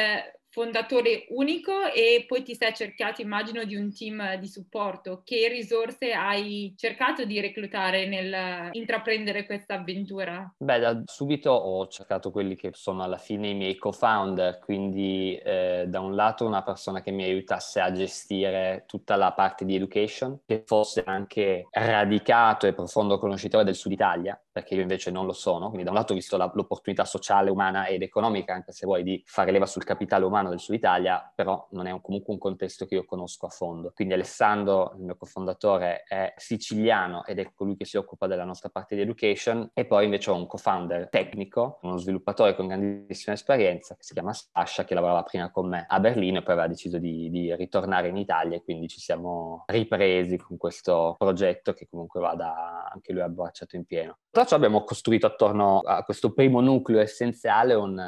fondatore 0.50 1.26
unico 1.30 1.92
e 1.94 2.26
poi 2.28 2.44
ti 2.44 2.56
sei 2.56 2.74
cercato, 2.74 3.22
immagino, 3.22 3.64
di 3.64 3.76
un 3.76 3.94
team 3.94 4.36
di 4.38 4.48
supporto. 4.48 5.22
Che 5.24 5.48
risorse 5.48 6.12
hai 6.12 6.74
cercato 6.78 7.26
di 7.26 7.40
reclutare 7.40 8.08
nel 8.08 8.70
intraprendere 8.72 9.46
questa 9.46 9.76
avventura? 9.76 10.54
Beh, 10.58 10.80
da 10.80 11.02
subito 11.06 11.52
ho 11.52 11.88
cercato 11.88 12.32
quelli 12.32 12.56
che 12.56 12.72
sono 12.74 13.04
alla 13.04 13.18
fine 13.18 13.50
i 13.50 13.56
miei 13.56 13.76
co-founder, 13.76 14.60
quindi 14.60 15.36
eh, 15.38 15.86
da 15.88 16.00
un 16.00 16.16
lato 16.16 16.46
una 16.46 16.64
persona 16.64 17.02
che 17.02 17.12
mi 17.12 17.24
aiutasse 17.24 17.80
a 17.80 17.92
gestire 17.92 18.84
tutta 18.88 19.16
la 19.16 19.32
parte 19.34 19.66
di 19.66 19.76
education, 19.76 20.40
che 20.46 20.64
fosse 20.66 21.04
anche 21.06 21.68
radicato 21.72 22.68
e 22.68 22.74
profondo 22.74 23.20
conoscitore 23.20 23.64
del 23.64 23.76
Sud 23.76 23.92
Italia, 23.92 24.40
perché 24.60 24.76
io 24.76 24.82
invece 24.82 25.10
non 25.10 25.26
lo 25.26 25.32
sono, 25.32 25.68
quindi 25.68 25.84
da 25.84 25.92
un 25.92 25.96
lato 25.96 26.12
ho 26.12 26.16
visto 26.16 26.36
la, 26.36 26.52
l'opportunità 26.54 27.06
sociale, 27.06 27.50
umana 27.50 27.88
ed 27.88 28.02
economica, 28.02 28.54
anche 28.54 28.72
se 28.74 28.86
vuoi, 28.86 29.04
di 29.04 29.22
fare 29.26 29.52
leva 29.52 29.66
sul 29.66 29.84
capitale 29.84 30.26
umano 30.26 30.50
del 30.50 30.60
Sud 30.60 30.76
Italia, 30.76 31.32
però 31.34 31.68
non 31.72 31.88
è 31.88 31.92
un, 31.92 32.02
comunque 32.02 32.34
un 32.34 32.40
contesto 32.40 32.86
che 32.86 32.96
io 32.96 33.06
conosco 33.06 33.46
a 33.46 33.50
fondo. 33.50 33.92
Quindi 33.96 34.14
Alessandro, 34.14 34.94
il 34.98 35.04
mio 35.04 35.16
cofondatore, 35.16 36.04
è 36.04 36.34
siciliano 36.36 37.26
ed 37.26 37.40
è 37.40 37.52
colui 37.54 37.78
che 37.78 37.86
si 37.86 37.98
occupa 37.98 38.28
della 38.28 38.44
nostra 38.44 38.70
parte 38.70 38.96
di 38.96 39.02
education 39.02 39.70
e 39.74 39.86
poi 39.86 40.06
invece 40.06 40.30
ho 40.32 40.36
un 40.36 40.46
co-founder 40.46 41.10
tecnico, 41.10 41.80
uno 41.84 41.98
sviluppatore 41.98 42.56
con 42.56 42.68
grandissima 42.68 43.36
esperienza 43.36 43.96
che 43.96 44.04
si 44.04 44.14
chiama 44.14 44.34
Sasha, 44.34 44.84
che 44.84 44.94
lavorava 44.94 45.24
prima 45.24 45.52
con 45.52 45.70
me 45.70 45.86
a 45.88 46.00
Berlino 46.00 46.40
e 46.40 46.44
poi 46.44 46.54
aveva 46.54 46.68
deciso 46.68 46.98
di, 46.98 47.30
di 47.30 47.56
ritornare 47.56 48.10
in 48.10 48.18
Italia 48.18 48.58
e 48.58 48.64
quindi 48.64 48.88
ci 48.90 49.00
siamo 49.00 49.64
ripresi 49.68 50.38
con 50.38 50.58
questo 50.58 51.16
progetto 51.18 51.74
che 51.74 51.88
comunque 51.90 52.20
va 52.20 52.36
da 52.36 52.90
anche 52.92 53.14
lui 53.14 53.22
abbracciato 53.22 53.76
in 53.76 53.86
pieno. 53.86 54.18
Tra 54.30 54.46
l'altro 54.50 54.56
abbiamo 54.56 54.84
costruito 54.84 55.28
attorno 55.28 55.80
a 55.80 56.04
questo 56.04 56.34
primo 56.34 56.60
nucleo 56.60 57.00
essenziale 57.00 57.76
un, 57.76 58.00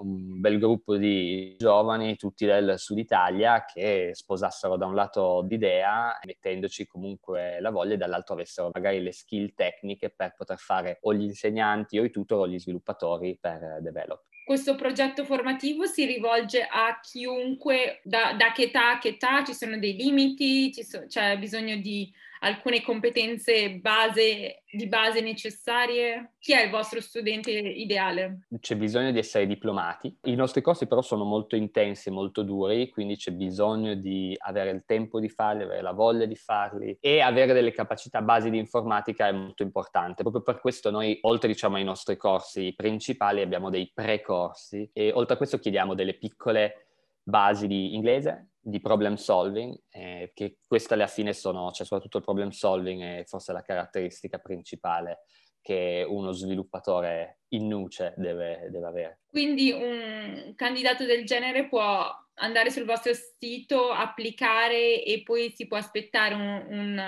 un 0.00 0.40
bel 0.40 0.58
gruppo 0.58 0.96
di 0.96 1.56
giovani, 1.58 2.16
tutti 2.16 2.46
del 2.46 2.78
sud 2.78 2.98
Italia, 2.98 3.64
che 3.66 4.10
sposassero 4.14 4.76
da 4.76 4.86
un 4.86 4.94
lato 4.94 5.44
l'idea, 5.46 6.18
mettendoci 6.24 6.86
comunque 6.86 7.60
la 7.60 7.70
voglia, 7.70 7.94
e 7.94 7.96
dall'altro 7.98 8.32
avessero 8.34 8.70
magari 8.72 9.02
le 9.02 9.12
skill 9.12 9.52
tecniche 9.54 10.08
per 10.08 10.34
poter 10.36 10.56
fare 10.56 10.98
o 11.02 11.12
gli 11.12 11.24
insegnanti 11.24 11.98
o 11.98 12.04
i 12.04 12.10
tutor 12.10 12.40
o 12.40 12.48
gli 12.48 12.58
sviluppatori 12.58 13.36
per 13.38 13.80
develop. 13.82 14.22
Questo 14.46 14.74
progetto 14.76 15.24
formativo 15.24 15.84
si 15.84 16.06
rivolge 16.06 16.62
a 16.62 16.98
chiunque, 17.00 18.00
da, 18.04 18.34
da 18.38 18.52
che 18.52 18.64
età 18.64 18.92
a 18.92 18.98
che 18.98 19.08
età, 19.08 19.44
ci 19.44 19.52
sono 19.52 19.78
dei 19.78 19.94
limiti, 19.94 20.72
so, 20.82 21.04
c'è 21.06 21.38
bisogno 21.38 21.76
di 21.76 22.10
alcune 22.40 22.82
competenze 22.82 23.70
base, 23.80 24.62
di 24.70 24.86
base 24.86 25.20
necessarie? 25.20 26.32
Chi 26.38 26.52
è 26.52 26.64
il 26.64 26.70
vostro 26.70 27.00
studente 27.00 27.50
ideale? 27.50 28.46
C'è 28.60 28.76
bisogno 28.76 29.10
di 29.10 29.18
essere 29.18 29.46
diplomati. 29.46 30.16
I 30.24 30.34
nostri 30.34 30.62
corsi 30.62 30.86
però 30.86 31.02
sono 31.02 31.24
molto 31.24 31.56
intensi, 31.56 32.10
molto 32.10 32.42
duri, 32.42 32.88
quindi 32.90 33.16
c'è 33.16 33.32
bisogno 33.32 33.94
di 33.94 34.34
avere 34.38 34.70
il 34.70 34.84
tempo 34.86 35.20
di 35.20 35.28
farli, 35.28 35.62
avere 35.62 35.82
la 35.82 35.92
voglia 35.92 36.26
di 36.26 36.36
farli 36.36 36.96
e 37.00 37.20
avere 37.20 37.52
delle 37.52 37.72
capacità 37.72 38.22
basi 38.22 38.50
di 38.50 38.58
informatica 38.58 39.28
è 39.28 39.32
molto 39.32 39.62
importante. 39.62 40.22
Proprio 40.22 40.42
per 40.42 40.60
questo 40.60 40.90
noi, 40.90 41.18
oltre 41.22 41.48
diciamo 41.48 41.76
ai 41.76 41.84
nostri 41.84 42.16
corsi 42.16 42.72
principali, 42.74 43.40
abbiamo 43.40 43.70
dei 43.70 43.90
precorsi 43.92 44.88
e 44.92 45.12
oltre 45.12 45.34
a 45.34 45.36
questo 45.36 45.58
chiediamo 45.58 45.94
delle 45.94 46.14
piccole 46.14 46.89
basi 47.22 47.66
di 47.66 47.94
inglese, 47.94 48.50
di 48.60 48.80
problem 48.80 49.14
solving, 49.14 49.76
eh, 49.90 50.30
che 50.34 50.58
queste 50.66 50.94
alla 50.94 51.06
fine 51.06 51.32
sono, 51.32 51.70
cioè 51.70 51.86
soprattutto 51.86 52.18
il 52.18 52.24
problem 52.24 52.50
solving 52.50 53.02
è 53.02 53.24
forse 53.24 53.52
la 53.52 53.62
caratteristica 53.62 54.38
principale 54.38 55.20
che 55.62 56.04
uno 56.08 56.32
sviluppatore 56.32 57.40
in 57.48 57.68
nuce 57.68 58.14
deve, 58.16 58.68
deve 58.70 58.86
avere. 58.86 59.20
Quindi 59.28 59.72
un 59.72 60.54
candidato 60.56 61.04
del 61.04 61.24
genere 61.24 61.68
può 61.68 62.06
andare 62.34 62.70
sul 62.70 62.84
vostro 62.84 63.12
sito, 63.12 63.90
applicare 63.90 65.02
e 65.02 65.22
poi 65.22 65.52
si 65.54 65.66
può 65.66 65.76
aspettare 65.76 66.34
un, 66.34 66.66
un 66.70 67.02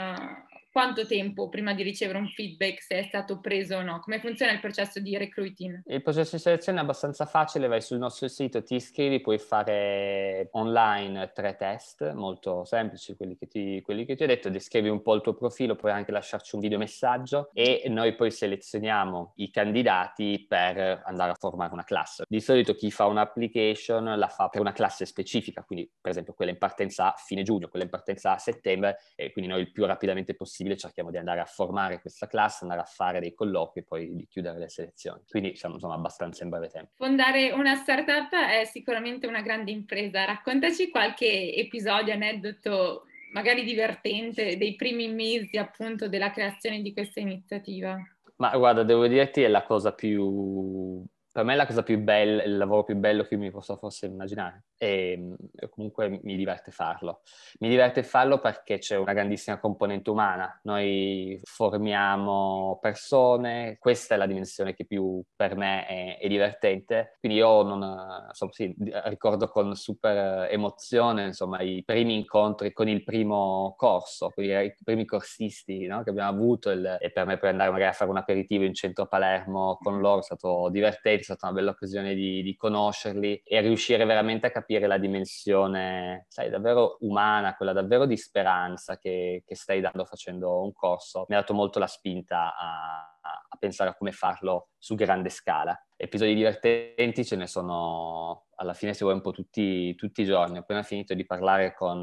quanto 0.73 1.07
tempo 1.07 1.51
prima 1.51 1.75
di 1.75 1.83
ricevere 1.83 2.19
un 2.19 2.29
feedback 2.29 2.81
se 2.81 2.97
è 2.97 3.03
stato 3.03 3.41
preso 3.41 3.77
o 3.77 3.83
no? 3.83 4.01
Come 4.01 4.21
funziona 4.21 4.53
il 4.53 4.61
processo 4.61 5.01
di 5.01 5.17
recruiting? 5.19 5.83
Il 5.85 6.03
processo 6.03 6.37
di 6.37 6.43
selezione 6.43 6.79
è 6.79 6.81
abbastanza 6.81 7.27
facile, 7.27 7.67
vai 7.69 7.83
sul 7.83 7.99
nostro 7.99 8.27
sito, 8.27 8.63
ti 8.63 8.77
iscrivi, 8.77 9.21
puoi 9.21 9.39
fare 9.39 10.49
online 10.53 11.31
tre 11.35 11.57
test 11.57 12.13
molto 12.15 12.65
semplici, 12.65 13.15
quelli 13.15 13.37
che 13.37 13.47
ti, 13.47 13.83
quelli 13.83 14.07
che 14.07 14.17
ti 14.17 14.23
ho 14.25 14.27
detto, 14.27 14.49
descrivi 14.49 14.89
un 14.89 15.03
po' 15.03 15.15
il 15.15 15.21
tuo 15.21 15.35
profilo, 15.35 15.77
puoi 15.77 15.93
anche 15.93 16.11
lasciarci 16.11 16.55
un 16.55 16.63
video 16.63 16.79
messaggio 16.79 17.51
e 17.53 17.85
noi 17.89 18.15
poi 18.15 18.31
selezioniamo 18.31 19.35
i 19.37 19.51
candidati 19.51 20.47
per 20.49 21.03
andare 21.05 21.33
a 21.33 21.37
formare 21.39 21.75
una 21.75 21.85
classe. 21.85 22.25
Di 22.27 22.41
solito 22.41 22.75
chi 22.75 22.91
fa 22.91 23.05
un'application 23.05 24.19
la 24.19 24.29
fa 24.29 24.49
per 24.49 24.63
una 24.63 24.73
classe 24.73 25.05
specifica, 25.05 25.63
quindi 25.65 25.91
per 26.01 26.13
esempio 26.13 26.33
quella 26.33 26.51
in 26.51 26.59
partenza 26.59 27.13
a 27.13 27.15
fine 27.19 27.43
giugno, 27.43 27.69
quella 27.69 27.85
in 27.85 27.91
partenza 27.91 28.33
a 28.33 28.39
settembre 28.39 28.97
e 29.15 29.33
quindi 29.33 29.51
noi 29.51 29.61
il 29.61 29.71
più 29.71 29.85
rapidamente 29.85 30.35
possibile 30.35 30.61
possibile 30.63 30.77
cerchiamo 30.77 31.11
di 31.11 31.19
andare 31.19 31.41
a 31.41 31.45
formare 31.45 32.01
questa 32.01 32.27
classe, 32.27 32.59
andare 32.63 32.81
a 32.81 32.85
fare 32.85 33.21
dei 33.21 33.35
colloqui 33.35 33.81
e 33.81 33.85
poi 33.85 34.15
di 34.15 34.27
chiudere 34.27 34.59
le 34.59 34.69
selezioni. 34.69 35.21
Quindi 35.29 35.57
siamo 35.57 35.75
insomma 35.75 35.95
abbastanza 35.95 36.45
in 36.45 36.51
breve 36.51 36.69
tempo. 36.69 36.91
Fondare 36.97 37.51
una 37.51 37.75
startup 37.75 38.35
è 38.35 38.65
sicuramente 38.65 39.27
una 39.27 39.43
grande 39.43 39.71
impresa. 39.71 40.25
Raccontaci 40.25 40.91
qualche 40.91 41.55
episodio, 41.55 42.13
aneddoto 42.13 43.05
magari 43.33 43.65
divertente 43.65 44.57
dei 44.57 44.75
primi 44.75 45.09
mesi 45.09 45.57
appunto 45.57 46.09
della 46.09 46.31
creazione 46.31 46.81
di 46.83 46.93
questa 46.93 47.21
iniziativa. 47.21 47.97
Ma 48.37 48.57
guarda, 48.57 48.83
devo 48.83 49.07
dirti 49.07 49.43
è 49.43 49.49
la 49.49 49.63
cosa 49.63 49.93
più 49.93 51.05
per 51.33 51.45
me 51.45 51.55
è 51.55 51.57
la 51.57 51.67
cosa 51.67 51.83
più 51.83 51.99
bella, 51.99 52.43
il 52.43 52.59
lavoro 52.59 52.85
più 52.85 52.95
bello 52.95 53.25
che 53.25 53.37
mi 53.37 53.51
posso 53.51 53.77
forse 53.77 54.05
immaginare 54.05 54.65
e, 54.77 55.35
e, 55.55 55.69
comunque 55.71 56.21
mi 56.23 56.37
diverte 56.37 56.71
farlo. 56.73 57.23
Mi 57.61 57.71
diverte 57.71 58.03
farlo 58.03 58.39
perché 58.39 58.79
c'è 58.79 58.97
una 58.97 59.15
grandissima 59.15 59.59
componente 59.59 60.11
umana. 60.11 60.61
Noi 60.65 61.41
formiamo 61.43 62.79
persone, 62.83 63.79
questa 63.79 64.15
è 64.15 64.19
la 64.19 64.27
dimensione 64.27 64.75
che 64.75 64.85
più 64.85 65.23
per 65.35 65.57
me 65.57 65.87
è, 65.87 66.19
è 66.19 66.29
divertente. 66.29 67.17
Quindi 67.19 67.39
io 67.39 67.63
non, 67.63 67.81
insomma, 68.29 68.53
sì, 68.53 68.75
ricordo 69.05 69.49
con 69.49 69.75
super 69.75 70.51
emozione 70.51 71.25
insomma, 71.25 71.63
i 71.63 71.83
primi 71.83 72.15
incontri 72.15 72.73
con 72.75 72.89
il 72.89 73.05
primo 73.05 73.75
corso, 73.79 74.29
quindi 74.29 74.53
i 74.53 74.75
primi 74.85 75.07
corsisti 75.07 75.87
no? 75.87 76.03
che 76.03 76.11
abbiamo 76.11 76.29
avuto 76.29 76.71
il, 76.71 76.99
e 77.01 77.11
per 77.11 77.25
me 77.25 77.39
poi 77.39 77.49
andare 77.49 77.71
magari 77.71 77.91
a 77.91 77.95
fare 77.95 78.11
un 78.11 78.19
aperitivo 78.19 78.65
in 78.65 78.75
centro 78.75 79.07
Palermo 79.07 79.79
con 79.81 80.01
loro 80.01 80.19
è 80.21 80.23
stato 80.23 80.69
divertente 80.71 81.22
è 81.23 81.25
stata 81.25 81.47
una 81.47 81.57
bella 81.57 81.71
occasione 81.71 82.15
di, 82.15 82.43
di, 82.43 82.55
conoscerli 82.57 83.43
e 83.45 83.61
riuscire 83.61 84.05
veramente 84.05 84.47
a 84.47 84.51
capire 84.51 84.87
la 84.87 84.99
dimensione, 84.99 86.27
sai, 86.29 86.51
davvero 86.51 86.99
umana, 87.01 87.57
quella 87.57 87.73
davvero 87.73 88.07
di 88.07 88.17
speranza 88.17 88.99
che, 88.99 89.43
che 89.47 89.55
stai 89.55 89.81
dando 89.81 90.05
facendo 90.05 90.63
un 90.63 90.73
corso. 90.73 91.25
Mi 91.29 91.37
ha 91.37 91.41
dato 91.41 91.55
molto 91.55 91.79
la 91.79 91.87
spinta 91.87 92.55
a, 92.57 93.19
a 93.23 93.57
pensare 93.59 93.91
a 93.91 93.95
come 93.95 94.13
farlo 94.13 94.71
su 94.79 94.95
grande 94.95 95.29
scala. 95.29 95.79
Episodi 95.97 96.35
divertenti 96.35 97.25
ce 97.25 97.37
ne 97.37 97.47
sono 97.47 98.47
alla 98.57 98.75
fine 98.75 98.93
se 98.93 99.05
vuoi 99.05 99.15
un 99.15 99.23
po' 99.23 99.31
tutti, 99.31 99.95
tutti 99.95 100.23
i 100.23 100.25
giorni. 100.25 100.57
Ho 100.57 100.61
appena 100.61 100.83
finito 100.83 101.15
di 101.15 101.25
parlare 101.25 101.75
con 101.75 101.99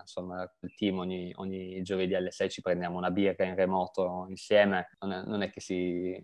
insomma, 0.00 0.42
il 0.60 0.74
team, 0.74 0.98
ogni, 0.98 1.32
ogni, 1.36 1.80
giovedì 1.82 2.14
alle 2.14 2.30
6 2.30 2.50
ci 2.50 2.60
prendiamo 2.60 2.98
una 2.98 3.10
birra 3.10 3.44
in 3.44 3.54
remoto 3.54 4.26
insieme. 4.28 4.90
Non 5.00 5.12
è, 5.12 5.22
non 5.24 5.42
è 5.42 5.50
che 5.50 5.60
si 5.60 6.20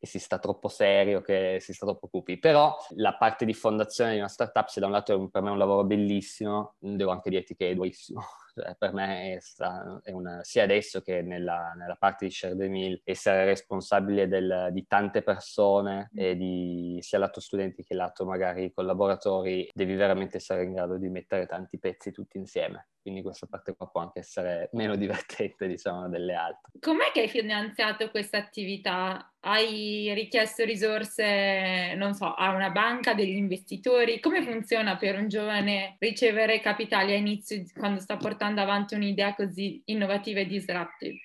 che 0.00 0.06
si 0.06 0.18
sta 0.18 0.38
troppo 0.38 0.68
serio, 0.68 1.20
che 1.20 1.58
si 1.60 1.74
sta 1.74 1.84
troppo 1.84 2.08
cupi. 2.08 2.38
Però 2.38 2.74
la 2.96 3.14
parte 3.16 3.44
di 3.44 3.52
fondazione 3.52 4.12
di 4.12 4.18
una 4.18 4.28
startup, 4.28 4.66
se 4.68 4.80
da 4.80 4.86
un 4.86 4.92
lato 4.92 5.12
è 5.14 5.28
per 5.28 5.42
me 5.42 5.50
un 5.50 5.58
lavoro 5.58 5.84
bellissimo, 5.84 6.76
devo 6.78 7.10
anche 7.10 7.28
dirti 7.28 7.54
che 7.54 7.70
è 7.70 7.74
durissimo. 7.74 8.22
Cioè, 8.54 8.74
per 8.76 8.92
me 8.92 9.34
è, 9.34 9.40
sta, 9.40 10.00
è 10.02 10.12
una, 10.12 10.42
sia 10.42 10.64
adesso 10.64 11.00
che 11.00 11.22
nella, 11.22 11.72
nella 11.76 11.96
parte 11.96 12.28
di 12.28 12.68
Mill, 12.68 13.00
essere 13.04 13.44
responsabile 13.44 14.28
del, 14.28 14.68
di 14.72 14.86
tante 14.86 15.22
persone, 15.22 16.10
e 16.14 16.36
di, 16.36 16.98
sia 17.00 17.18
lato 17.18 17.40
studenti 17.40 17.84
che 17.84 17.94
lato 17.94 18.24
magari 18.24 18.72
collaboratori, 18.72 19.68
devi 19.72 19.94
veramente 19.94 20.38
essere 20.38 20.64
in 20.64 20.72
grado 20.72 20.96
di 20.96 21.08
mettere 21.08 21.46
tanti 21.46 21.78
pezzi 21.78 22.10
tutti 22.10 22.38
insieme 22.38 22.88
quindi 23.00 23.22
questa 23.22 23.46
parte 23.46 23.74
qua 23.74 23.88
può 23.88 24.02
anche 24.02 24.20
essere 24.20 24.68
meno 24.72 24.94
divertente, 24.96 25.66
diciamo, 25.66 26.08
delle 26.08 26.34
altre. 26.34 26.72
Com'è 26.80 27.10
che 27.12 27.22
hai 27.22 27.28
finanziato 27.28 28.10
questa 28.10 28.38
attività? 28.38 29.32
Hai 29.42 30.12
richiesto 30.12 30.64
risorse, 30.64 31.94
non 31.96 32.12
so, 32.12 32.34
a 32.34 32.54
una 32.54 32.70
banca, 32.70 33.14
degli 33.14 33.36
investitori? 33.36 34.20
Come 34.20 34.42
funziona 34.42 34.96
per 34.96 35.18
un 35.18 35.28
giovane 35.28 35.96
ricevere 35.98 36.60
capitali 36.60 37.12
a 37.12 37.16
inizio 37.16 37.64
quando 37.74 38.00
sta 38.00 38.16
portando 38.16 38.38
avanti 38.44 38.94
un'idea 38.94 39.34
così 39.34 39.82
innovativa 39.86 40.40
e 40.40 40.46
disruptive? 40.46 41.18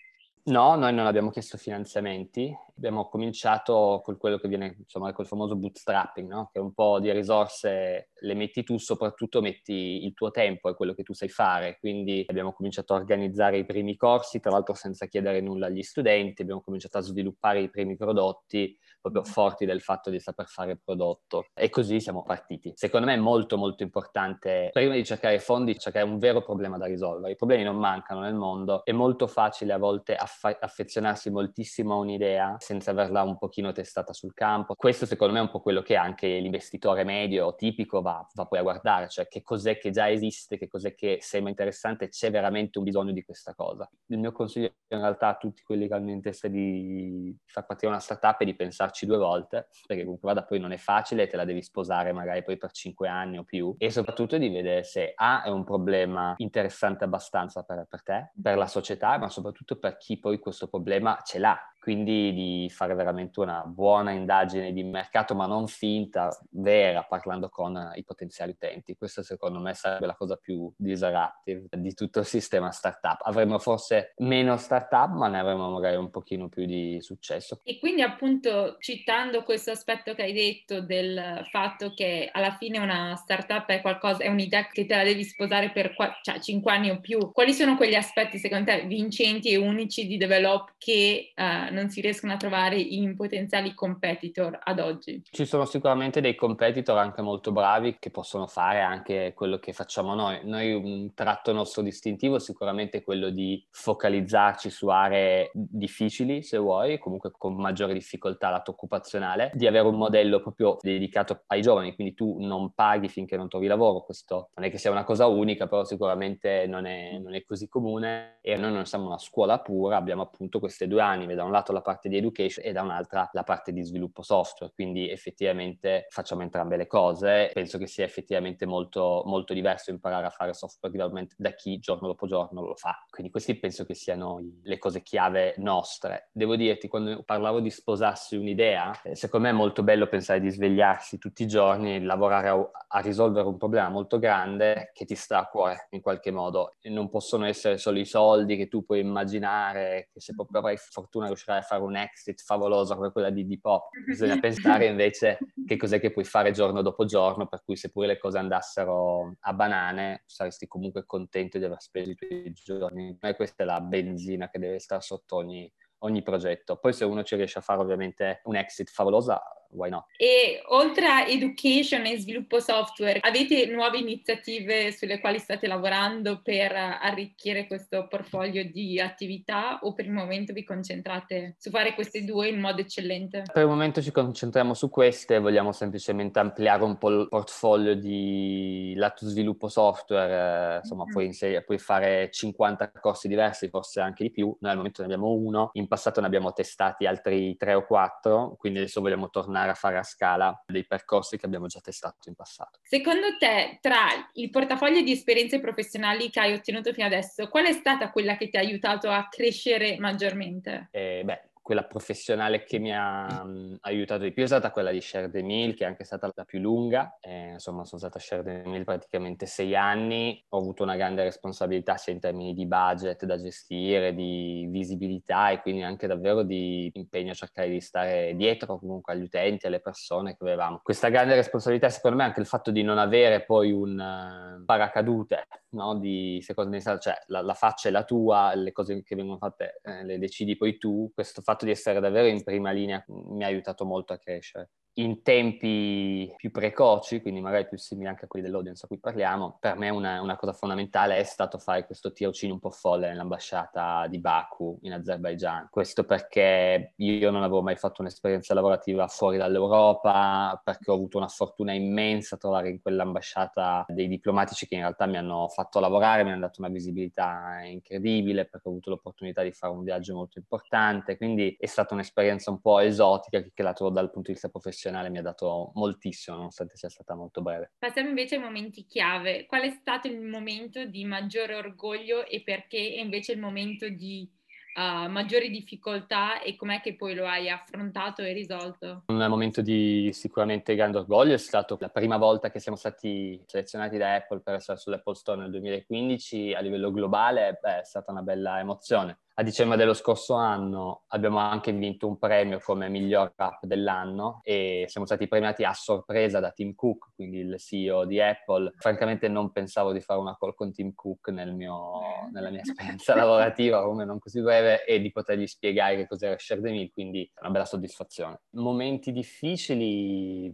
No, 0.44 0.76
noi 0.76 0.94
non 0.94 1.08
abbiamo 1.08 1.32
chiesto 1.32 1.58
finanziamenti 1.58 2.56
abbiamo 2.78 3.08
cominciato 3.08 4.02
con 4.04 4.18
quello 4.18 4.38
che 4.38 4.48
viene, 4.48 4.76
insomma, 4.80 5.14
col 5.14 5.28
famoso 5.28 5.56
bootstrapping, 5.56 6.30
no? 6.30 6.50
che 6.52 6.60
è 6.60 6.62
un 6.62 6.74
po' 6.74 7.00
di 7.00 7.12
risorse 7.12 8.10
le 8.14 8.34
metti 8.34 8.64
tu, 8.64 8.78
soprattutto 8.78 9.42
metti 9.42 10.06
il 10.06 10.14
tuo 10.14 10.32
tempo 10.32 10.70
e 10.70 10.76
quello 10.76 10.94
che 10.94 11.04
tu 11.04 11.14
sai 11.14 11.30
fare. 11.30 11.78
Quindi 11.80 12.24
abbiamo 12.28 12.54
cominciato 12.54 12.94
a 12.94 12.98
organizzare 12.98 13.58
i 13.58 13.66
primi 13.66 13.96
corsi, 13.96 14.40
tra 14.40 14.52
l'altro 14.52 14.74
senza 14.74 15.06
chiedere 15.08 15.42
nulla 15.42 15.68
agli 15.68 15.84
studenti, 15.84 16.42
abbiamo 16.42 16.62
cominciato 16.62 16.98
a 16.98 17.02
sviluppare 17.02 17.62
i 17.62 17.70
primi 17.70 17.96
prodotti 17.96 18.78
proprio 19.02 19.24
forti 19.24 19.66
del 19.66 19.82
fatto 19.82 20.10
di 20.10 20.20
saper 20.20 20.48
fare 20.48 20.80
prodotto 20.84 21.46
e 21.54 21.70
così 21.70 22.00
siamo 22.00 22.24
partiti. 22.24 22.74
Secondo 22.76 23.06
me 23.06 23.14
è 23.14 23.18
molto 23.18 23.56
molto 23.56 23.84
importante 23.84 24.70
prima 24.74 24.96
di 24.96 25.04
cercare 25.04 25.38
fondi 25.40 25.78
cercare 25.78 26.06
un 26.06 26.18
vero 26.18 26.42
problema 26.42 26.78
da 26.78 26.88
risolvere. 26.88 27.34
I 27.34 27.36
problemi 27.36 27.64
non 27.64 27.76
mancano 27.76 28.22
nel 28.22 28.34
mondo, 28.34 28.84
è 28.84 28.92
molto 28.92 29.28
facile 29.28 29.74
a 29.74 29.78
volte 29.78 30.16
affa- 30.16 30.58
affezionarsi 30.60 31.30
moltissimo 31.30 31.94
a 31.94 31.98
un'idea 31.98 32.56
senza 32.66 32.92
averla 32.92 33.22
un 33.22 33.38
pochino 33.38 33.72
testata 33.72 34.12
sul 34.12 34.34
campo. 34.34 34.74
Questo 34.74 35.06
secondo 35.06 35.34
me 35.34 35.40
è 35.40 35.44
un 35.44 35.52
po' 35.52 35.62
quello 35.62 35.84
che 35.84 35.96
anche 35.96 36.28
l'investitore 36.40 37.04
medio 37.04 37.54
tipico 37.54 38.02
va, 38.02 38.28
va 38.34 38.46
poi 38.46 38.60
a 38.60 38.64
guardare, 38.64 39.08
cioè 39.08 39.28
che 39.28 39.44
cos'è 39.44 39.78
che 39.78 39.92
già 39.92 40.10
esiste, 40.10 40.58
che 40.58 40.68
cos'è 40.68 40.96
che 40.96 41.20
sembra 41.22 41.52
interessante, 41.52 42.10
c'è 42.10 42.32
veramente 42.32 42.80
un 42.80 42.84
bisogno 42.84 43.12
di 43.12 43.24
questa 43.24 43.54
cosa. 43.54 43.88
Il 44.08 44.18
mio 44.18 44.32
consiglio 44.32 44.74
in 44.88 45.00
realtà 45.00 45.28
a 45.28 45.36
tutti 45.36 45.62
quelli 45.62 45.88
che 45.88 45.94
hanno 45.94 46.10
in 46.10 46.22
testa 46.22 46.48
di 46.48 47.38
far 47.46 47.66
partire 47.66 47.92
una 47.92 48.00
startup 48.00 48.40
è 48.40 48.46
di 48.46 48.56
pensarci 48.56 49.06
due 49.06 49.18
volte, 49.18 49.68
perché 49.86 50.04
comunque 50.04 50.28
vada 50.28 50.44
poi 50.44 50.60
non 50.60 50.72
è 50.72 50.78
facile, 50.78 51.28
te 51.28 51.38
la 51.38 51.46
devi 51.46 51.62
sposare 51.62 52.14
magari 52.14 52.44
poi 52.44 52.58
per 52.58 52.72
cinque 52.72 53.08
anni 53.08 53.38
o 53.38 53.44
più, 53.44 53.76
e 53.78 53.92
soprattutto 53.92 54.38
di 54.38 54.50
vedere 54.50 54.84
se 54.84 55.12
A 55.16 55.44
è 55.44 55.50
un 55.50 55.64
problema 55.64 56.34
interessante 56.38 57.04
abbastanza 57.04 57.62
per, 57.64 57.86
per 57.88 58.02
te, 58.02 58.32
per 58.42 58.58
la 58.58 58.68
società, 58.68 59.18
ma 59.18 59.30
soprattutto 59.30 59.78
per 59.78 59.98
chi 59.98 60.18
poi 60.18 60.40
questo 60.40 60.68
problema 60.68 61.20
ce 61.24 61.40
l'ha, 61.40 61.58
quindi 61.86 62.34
di 62.34 62.68
fare 62.72 62.96
veramente 62.96 63.40
una 63.40 63.64
buona 63.64 64.10
indagine 64.10 64.74
di 64.74 64.82
mercato, 64.82 65.36
ma 65.36 65.46
non 65.46 65.68
finta, 65.68 66.36
vera, 66.50 67.04
parlando 67.04 67.48
con 67.48 67.92
i 67.94 68.04
potenziali 68.04 68.54
utenti. 68.54 68.96
Questa 68.96 69.22
secondo 69.22 69.60
me 69.60 69.76
sarebbe 69.76 70.08
la 70.08 70.16
cosa 70.16 70.36
più 70.36 70.74
disruptive 70.76 71.68
di 71.78 71.94
tutto 71.94 72.22
il 72.22 72.26
sistema 72.26 72.72
startup. 72.72 73.20
Avremo 73.22 73.60
forse 73.60 74.16
meno 74.18 74.58
startup, 74.58 75.12
ma 75.12 75.28
ne 75.28 75.38
avremo 75.38 75.70
magari 75.70 75.96
un 75.96 76.10
pochino 76.10 76.50
più 76.50 76.66
di 76.66 76.98
successo. 77.02 77.62
E 77.64 77.78
quindi 77.78 78.02
appunto 78.02 78.78
citando 78.80 79.44
questo 79.44 79.70
aspetto 79.70 80.16
che 80.16 80.24
hai 80.24 80.34
detto 80.34 80.82
del 80.82 81.46
fatto 81.52 81.94
che 81.94 82.30
alla 82.32 82.56
fine 82.58 82.80
una 82.80 83.16
startup 83.16 83.68
è 83.68 83.82
qualcosa, 83.82 84.24
è 84.24 84.28
un'idea 84.28 84.66
che 84.70 84.88
te 84.88 84.96
la 84.96 85.04
devi 85.04 85.24
sposare 85.24 85.70
per 85.70 85.94
qua, 85.94 86.18
cioè, 86.24 86.40
5 86.40 86.72
anni 86.72 86.90
o 86.90 87.00
più, 87.00 87.32
quali 87.32 87.54
sono 87.54 87.78
quegli 87.78 87.94
aspetti 87.94 88.40
secondo 88.40 88.72
te 88.72 88.86
vincenti 88.88 89.52
e 89.52 89.58
unici 89.58 90.08
di 90.08 90.18
Develop 90.18 90.74
che 90.80 91.32
uh, 91.36 91.74
non 91.76 91.90
si 91.90 92.02
riescono 92.02 92.34
a 92.34 92.38
trovare 92.38 92.78
in 92.80 93.16
potenziali 93.16 93.74
competitor 93.74 94.58
ad 94.64 94.80
oggi? 94.80 95.22
Ci 95.30 95.46
sono 95.46 95.66
sicuramente 95.66 96.22
dei 96.22 96.34
competitor 96.34 96.98
anche 96.98 97.22
molto 97.22 97.52
bravi 97.52 97.98
che 98.00 98.10
possono 98.10 98.48
fare 98.48 98.82
anche 98.82 99.34
quello 99.36 99.60
che 99.60 99.74
facciamo 99.74 100.16
noi. 100.16 100.40
Noi 100.44 100.74
un 100.74 101.14
tratto 101.14 101.52
nostro 101.52 101.82
distintivo 101.82 102.38
è 102.38 102.40
sicuramente 102.40 103.04
quello 103.04 103.30
di 103.30 103.64
focalizzarci 103.70 104.70
su 104.70 104.88
aree 104.88 105.52
difficili, 105.54 106.42
se 106.42 106.58
vuoi, 106.58 106.98
comunque 106.98 107.32
con 107.38 107.56
maggiore 107.56 107.94
difficoltà 107.94 108.50
lato 108.50 108.72
occupazionale, 108.72 109.52
di 109.54 109.68
avere 109.68 109.88
un 109.88 109.96
modello 109.96 110.42
proprio 110.42 110.78
dedicato 110.80 111.44
ai 111.48 111.62
giovani, 111.62 111.94
quindi 111.94 112.14
tu 112.14 112.38
non 112.40 112.74
paghi 112.74 113.10
finché 113.10 113.36
non 113.36 113.50
trovi 113.50 113.68
lavoro, 113.68 114.02
questo 114.02 114.50
non 114.56 114.66
è 114.66 114.72
che 114.72 114.78
sia 114.78 114.92
una 114.92 115.04
cosa 115.04 115.28
unica, 115.28 115.68
però 115.68 115.84
sicuramente 115.84 116.66
non 116.68 116.86
è, 116.86 117.18
non 117.20 117.36
è 117.36 117.44
così 117.44 117.68
comune 117.68 118.38
e 118.42 118.56
noi 118.56 118.72
non 118.72 118.86
siamo 118.86 119.08
una 119.08 119.18
scuola 119.18 119.60
pura, 119.60 119.98
abbiamo 119.98 120.22
appunto 120.22 120.60
queste 120.60 120.88
due 120.88 121.02
anime, 121.02 121.36
da 121.36 121.44
un 121.44 121.52
lato 121.52 121.65
la 121.72 121.82
parte 121.82 122.10
di 122.10 122.18
education 122.18 122.66
e 122.66 122.72
da 122.72 122.82
un'altra 122.82 123.30
la 123.32 123.44
parte 123.44 123.72
di 123.72 123.84
sviluppo 123.84 124.22
software, 124.22 124.72
quindi 124.74 125.10
effettivamente 125.10 126.08
facciamo 126.10 126.42
entrambe 126.42 126.78
le 126.78 126.88
cose. 126.88 127.50
Penso 127.54 127.78
che 127.78 127.88
sia 127.88 128.06
effettivamente 128.06 128.66
molto, 128.66 129.24
molto 129.26 129.54
diverso 129.54 129.92
imparare 129.92 130.26
a 130.26 130.30
fare 130.30 130.54
software 130.54 130.94
development 130.94 131.34
da 131.38 131.52
chi 131.52 131.80
giorno 131.80 132.08
dopo 132.08 132.28
giorno 132.28 132.62
lo 132.62 132.76
fa. 132.76 133.04
Quindi 133.10 133.32
questi 133.32 133.56
penso 133.56 133.86
che 133.86 133.94
siano 133.94 134.40
le 134.64 134.78
cose 134.78 135.02
chiave 135.02 135.54
nostre. 135.58 136.30
Devo 136.32 136.56
dirti, 136.56 136.88
quando 136.88 137.24
parlavo 137.24 137.60
di 137.60 137.70
sposarsi 137.70 138.36
un'idea, 138.36 139.02
eh, 139.02 139.16
secondo 139.16 139.48
me 139.48 139.54
è 139.54 139.56
molto 139.56 139.84
bello 139.84 140.08
pensare 140.08 140.40
di 140.40 140.50
svegliarsi 140.50 141.18
tutti 141.18 141.44
i 141.44 141.48
giorni, 141.48 142.02
lavorare 142.02 142.50
a, 142.50 142.70
a 142.88 143.00
risolvere 143.00 143.48
un 143.48 143.58
problema 143.58 143.90
molto 143.90 144.20
grande 144.20 144.92
che 144.94 145.06
ti 145.06 145.16
sta 145.16 145.40
a 145.40 145.46
cuore 145.48 145.88
in 145.92 146.02
qualche 146.02 146.32
modo. 146.32 146.76
E 146.82 146.90
non 146.90 147.10
possono 147.10 147.46
essere 147.46 147.78
solo 147.78 148.00
i 148.00 148.06
soldi 148.06 148.56
che 148.56 148.68
tu 148.68 148.86
puoi 148.86 149.00
immaginare, 149.00 150.10
che 150.12 150.20
se 150.20 150.34
proprio 150.34 150.60
avrai 150.60 150.78
fortuna 150.78 151.28
riuscirai 151.28 151.55
a 151.58 151.62
fare 151.62 151.82
un 151.82 151.96
exit 151.96 152.42
favoloso 152.42 152.96
come 152.96 153.12
quella 153.12 153.30
di 153.30 153.46
Depop. 153.46 153.90
Bisogna 154.06 154.40
pensare 154.40 154.86
invece 154.86 155.40
che 155.66 155.78
cos'è 155.78 156.00
che 156.00 156.12
puoi 156.12 156.26
fare 156.26 156.52
giorno 156.52 156.82
dopo 156.82 157.06
giorno, 157.06 157.48
per 157.48 157.64
cui 157.64 157.76
se 157.76 157.92
pure 157.92 158.08
le 158.08 158.18
cose 158.18 158.38
andassero 158.38 159.36
a 159.40 159.54
banane, 159.54 160.24
saresti 160.26 160.68
comunque 160.68 161.06
contento 161.06 161.58
di 161.58 161.66
aver 161.66 161.82
speso 161.82 162.12
i 162.12 162.16
tuoi 162.16 162.52
giorni. 162.54 163.18
E 163.22 163.36
questa 163.36 163.64
è 163.64 163.66
la 163.66 163.82
benzina 163.82 164.50
che 164.50 164.60
deve 164.60 164.80
stare 164.80 165.02
sotto 165.02 165.36
ogni, 165.36 165.72
ogni 166.00 166.22
progetto. 166.22 166.78
Poi 166.78 166.94
se 166.94 167.06
uno 167.06 167.24
ci 167.24 167.36
riesce 167.36 167.60
a 167.60 167.62
fare 167.62 167.82
ovviamente 167.82 168.42
un 168.46 168.56
exit 168.56 168.90
favolosa, 168.90 169.42
why 169.72 169.90
not? 169.90 170.06
E 170.18 170.62
oltre 170.68 171.06
a 171.08 171.28
education 171.28 172.06
e 172.06 172.18
sviluppo 172.18 172.60
software, 172.60 173.20
avete 173.22 173.66
nuove 173.68 173.98
iniziative 173.98 174.92
sulle 174.92 175.20
quali 175.20 175.40
state 175.40 175.68
lavorando 175.68 176.42
per 176.42 176.74
arricchire 176.74 177.68
questo 177.68 178.08
portfolio 178.08 178.64
di 178.70 179.00
attività 179.00 179.80
o 179.82 179.94
per 179.94 180.06
il 180.06 180.12
momento 180.12 180.54
vi 180.54 180.64
concentrate 180.64 181.56
su 181.58 181.70
fare 181.70 181.94
queste 181.94 182.24
due 182.24 182.48
in 182.48 182.60
modo 182.60 182.82
eccellente? 182.82 183.44
Per 183.52 183.64
il 183.64 183.70
momento 183.70 184.02
ci 184.02 184.12
concentriamo 184.12 184.74
su 184.74 184.90
queste, 184.90 185.40
vogliamo 185.40 185.72
semplicemente 185.72 186.40
ampliare 186.40 186.84
un 186.84 186.98
po' 186.98 187.10
il 187.10 187.28
portfolio 187.28 187.96
di 187.96 188.94
lato 188.96 189.28
sviluppo 189.28 189.68
software, 189.68 190.76
eh, 190.76 190.78
insomma 190.78 191.04
mm-hmm. 191.04 191.12
puoi, 191.12 191.26
inser- 191.26 191.64
puoi 191.64 191.78
fare 191.78 192.30
50 192.32 192.92
corsi 193.00 193.28
diversi, 193.28 193.70
forse 193.70 194.00
anche 194.00 194.24
di 194.24 194.32
più, 194.32 194.56
noi 194.60 194.72
al 194.72 194.78
momento 194.78 195.02
ne 195.02 195.08
abbiamo 195.08 195.32
uno, 195.32 195.70
in 195.74 195.88
passato 195.88 196.22
ne 196.22 196.28
abbiamo 196.28 196.54
testati 196.54 197.06
altri 197.06 197.56
3 197.58 197.74
o 197.74 197.86
4, 197.86 198.56
quindi 198.58 198.80
adesso 198.80 199.02
vogliamo 199.02 199.30
tornare 199.30 199.55
tornare 199.56 199.72
a 199.72 199.74
fare 199.74 199.98
a 199.98 200.04
scala 200.04 200.64
dei 200.68 200.86
percorsi 200.86 201.38
che 201.38 201.46
abbiamo 201.46 201.68
già 201.68 201.80
testato 201.80 202.28
in 202.28 202.36
passato. 202.36 202.80
Secondo 202.84 203.38
te, 203.38 203.80
tra 203.82 204.08
il 204.34 204.50
portafoglio 204.50 205.02
di 205.02 205.14
esperienze 205.14 205.60
professionali 205.60 206.30
che 206.30 206.40
hai 206.42 206.54
ottenuto 206.54 206.92
fino 206.92 207.06
adesso, 207.08 207.48
qual 207.48 207.66
è 207.66 207.72
stata 207.72 208.12
quella 208.12 208.36
che 208.36 208.50
ti 208.50 208.58
ha 208.58 208.60
aiutato 208.60 209.10
a 209.10 209.28
crescere 209.30 209.98
maggiormente? 209.98 210.90
Eh, 210.92 211.22
beh, 211.24 211.50
quella 211.66 211.86
professionale 211.86 212.64
che 212.64 212.78
mi 212.78 212.96
ha 212.96 213.42
um, 213.44 213.76
aiutato 213.82 214.22
di 214.22 214.32
più 214.32 214.44
è 214.44 214.46
stata 214.46 214.70
quella 214.70 214.92
di 214.92 215.02
Share 215.02 215.32
the 215.32 215.42
Mill, 215.42 215.74
che 215.74 215.84
è 215.84 215.88
anche 215.88 216.04
stata 216.04 216.30
la 216.36 216.44
più 216.44 216.60
lunga. 216.60 217.18
Eh, 217.20 217.54
insomma, 217.54 217.86
sono 217.86 218.00
stata 218.00 218.20
a 218.20 218.22
Share 218.22 218.44
the 218.44 218.70
Mill 218.70 218.84
praticamente 218.84 219.48
sei 219.48 219.76
anni. 219.76 220.46
Ho 220.50 220.60
avuto 220.60 220.84
una 220.84 220.96
grande 220.96 221.24
responsabilità 221.24 221.98
sia 221.98 222.14
in 222.14 222.20
termini 222.20 222.54
di 222.54 222.68
budget 222.68 223.26
da 223.26 223.42
gestire, 223.42 224.14
di 224.14 224.68
visibilità 224.70 225.50
e 225.50 225.62
quindi 225.64 225.82
anche 225.82 226.06
davvero 226.06 226.44
di 226.44 226.92
impegno 226.94 227.32
a 227.32 227.34
cercare 227.34 227.68
di 227.70 227.82
stare 227.82 228.36
dietro 228.36 228.78
comunque 228.78 229.14
agli 229.14 229.24
utenti, 229.24 229.66
alle 229.66 229.80
persone 229.80 230.38
che 230.38 230.44
avevamo. 230.44 230.82
Questa 230.84 231.10
grande 231.10 231.34
responsabilità, 231.34 231.90
secondo 231.90 232.18
me, 232.18 232.26
anche 232.26 232.42
il 232.42 232.46
fatto 232.46 232.70
di 232.70 232.84
non 232.84 233.00
avere 233.00 233.44
poi 233.44 233.72
un 233.72 233.98
uh, 233.98 234.64
paracadute, 234.66 235.48
no? 235.70 235.98
Di 235.98 236.40
secondo 236.44 236.70
me, 236.70 236.80
cioè 236.80 237.16
la, 237.26 237.42
la, 237.42 237.56
faccia 237.56 237.90
è 237.90 237.92
la 237.92 238.04
tua, 238.04 238.54
le 238.54 238.72
cose 238.72 239.02
che 239.02 239.16
vengono 239.16 239.40
fatte 239.40 239.80
eh, 239.82 240.04
le 240.04 240.20
decidi 240.20 240.56
poi 240.56 240.78
tu. 240.78 241.12
Questo 241.12 241.42
fatto 241.42 241.54
fatto 241.56 241.66
di 241.66 241.72
essere 241.72 242.00
davvero 242.00 242.28
in 242.28 242.44
prima 242.44 242.72
linea 242.72 243.04
mi 243.08 243.44
ha 243.44 243.48
aiutato 243.48 243.86
molto 243.86 244.14
a 244.14 244.18
crescere 244.18 244.72
in 244.98 245.22
tempi 245.24 246.32
più 246.38 246.52
precoci, 246.52 247.22
quindi 247.22 247.42
magari 247.42 247.68
più 247.68 247.78
simili 247.78 248.08
anche 248.08 248.26
a 248.26 248.28
quelli 248.28 248.46
dell'audience 248.46 248.86
a 248.86 248.88
cui 248.88 249.00
parliamo, 249.00 249.58
per 249.60 249.78
me 249.78 249.90
una, 249.90 250.22
una 250.22 250.38
cosa 250.38 250.54
fondamentale 250.54 251.18
è 251.18 251.24
stato 251.24 251.58
fare 251.58 251.86
questo 251.86 252.14
tirocinio 252.14 252.54
un 252.54 252.62
po' 252.62 252.70
folle 252.70 253.10
nell'ambasciata 253.10 254.08
di 254.08 254.20
Baku 254.20 254.80
in 254.84 254.94
Azerbaijan. 254.94 255.68
Questo 255.70 256.06
perché 256.06 256.94
io 256.96 257.32
non 257.32 257.44
avevo 257.44 257.62
mai 257.62 257.76
fatto 257.76 258.02
un'esperienza 258.02 258.54
lavorativa 258.54 259.08
fuori 259.08 259.38
dall'Europa, 259.38 260.62
perché 260.64 260.92
ho 260.92 260.94
avuto 260.94 261.18
una 261.18 261.28
fortuna 261.28 261.74
immensa 261.74 262.36
a 262.36 262.38
trovare 262.38 262.70
in 262.70 262.82
quell'ambasciata 262.82 263.86
dei 263.90 264.08
diplomatici 264.08 264.66
che 264.66 264.76
in 264.76 264.82
realtà 264.82 265.06
mi 265.08 265.18
hanno 265.18 265.50
fatto 265.50 265.82
lavorare, 265.82 266.24
mi 266.24 266.32
hanno 266.32 266.42
dato 266.42 266.62
una 266.62 266.70
visibilità 266.70 267.60
incredibile, 267.66 268.46
perché 268.46 268.70
ho 268.70 268.72
avuto 268.72 268.92
l'opportunità 268.92 269.44
di 269.44 269.52
fare 269.52 269.74
un 269.74 269.84
viaggio 269.84 270.16
molto 270.16 270.40
importante, 270.40 271.18
quindi 271.18 271.58
è 271.60 271.66
stata 271.66 271.94
un'esperienza 271.94 272.50
un 272.50 272.62
po' 272.62 272.80
esotica 272.80 273.44
che 273.54 273.64
la 273.64 273.74
trovo 273.74 273.92
dal 273.92 274.10
punto 274.10 274.28
di 274.28 274.34
vista 274.34 274.48
professionale 274.48 274.84
professionale 274.86 275.10
mi 275.10 275.18
ha 275.18 275.24
dato 275.24 275.72
moltissimo, 275.76 276.38
nonostante 276.38 276.78
sia 276.78 276.90
stata 276.90 277.16
molto 277.16 277.42
breve. 277.42 277.72
Passiamo 277.80 278.10
invece 278.10 278.36
ai 278.36 278.42
momenti 278.42 278.86
chiave. 278.86 279.46
Qual 279.46 279.62
è 279.62 279.70
stato 279.70 280.08
il 280.08 280.22
momento 280.22 280.86
di 280.86 281.06
maggiore 281.06 281.56
orgoglio 281.56 282.26
e 282.26 282.42
perché 282.44 282.78
è 282.78 283.00
invece 283.00 283.34
il 283.34 283.40
momento 283.40 283.90
di 283.90 284.30
uh, 284.76 285.10
maggiori 285.10 285.50
difficoltà 285.50 286.42
e 286.42 286.56
com'è 286.56 286.82
che 286.82 286.96
poi 286.96 287.16
lo 287.16 287.26
hai 287.26 287.50
affrontato 287.50 288.22
e 288.22 288.34
risolto? 288.34 289.04
Un 289.08 289.26
momento 289.28 289.62
di 289.62 290.12
sicuramente 290.14 290.76
grande 290.76 291.00
orgoglio 291.00 291.34
è 291.34 291.38
stato 291.40 291.78
la 291.80 291.90
prima 291.90 292.18
volta 292.18 292.52
che 292.52 292.60
siamo 292.60 292.78
stati 292.78 293.42
selezionati 293.48 293.98
da 293.98 294.16
Apple 294.16 294.42
per 294.42 294.56
essere 294.56 294.78
sull'Apple 294.78 295.16
Store 295.16 295.42
nel 295.42 295.52
2015 295.52 296.54
a 296.54 296.60
livello 296.60 296.92
globale, 296.92 297.58
beh, 297.62 297.80
è 297.80 297.86
stata 297.86 298.12
una 298.12 298.22
bella 298.22 298.60
emozione 298.60 299.20
a 299.38 299.44
dicembre 299.44 299.76
dello 299.76 299.94
scorso 299.94 300.34
anno 300.36 301.04
abbiamo 301.08 301.40
anche 301.40 301.74
vinto 301.74 302.08
un 302.08 302.18
premio 302.18 302.60
come 302.60 302.88
miglior 302.88 303.34
app 303.36 303.66
dell'anno 303.66 304.40
e 304.44 304.86
siamo 304.88 305.06
stati 305.06 305.28
premiati 305.28 305.66
a 305.66 305.74
sorpresa 305.74 306.40
da 306.40 306.52
Tim 306.52 306.74
Cook, 306.74 307.10
quindi 307.16 307.40
il 307.40 307.60
CEO 307.60 308.06
di 308.06 308.22
Apple. 308.22 308.72
Francamente 308.78 309.28
non 309.28 309.52
pensavo 309.52 309.92
di 309.92 310.00
fare 310.00 310.22
una 310.22 310.38
call 310.40 310.54
con 310.54 310.72
Tim 310.72 310.94
Cook 310.94 311.30
nel 311.30 311.54
mio, 311.54 312.00
nella 312.32 312.50
mia 312.50 312.62
esperienza 312.62 313.14
lavorativa, 313.16 313.84
come 313.84 314.06
non 314.06 314.20
così 314.20 314.42
breve, 314.42 314.86
e 314.86 315.02
di 315.02 315.12
potergli 315.12 315.48
spiegare 315.48 315.98
che 315.98 316.08
cos'era 316.08 316.38
Share 316.38 316.62
the 316.62 316.72
Meal, 316.72 316.92
quindi 316.94 317.30
una 317.42 317.50
bella 317.50 317.66
soddisfazione. 317.66 318.40
Momenti 318.52 319.12
difficili, 319.12 320.54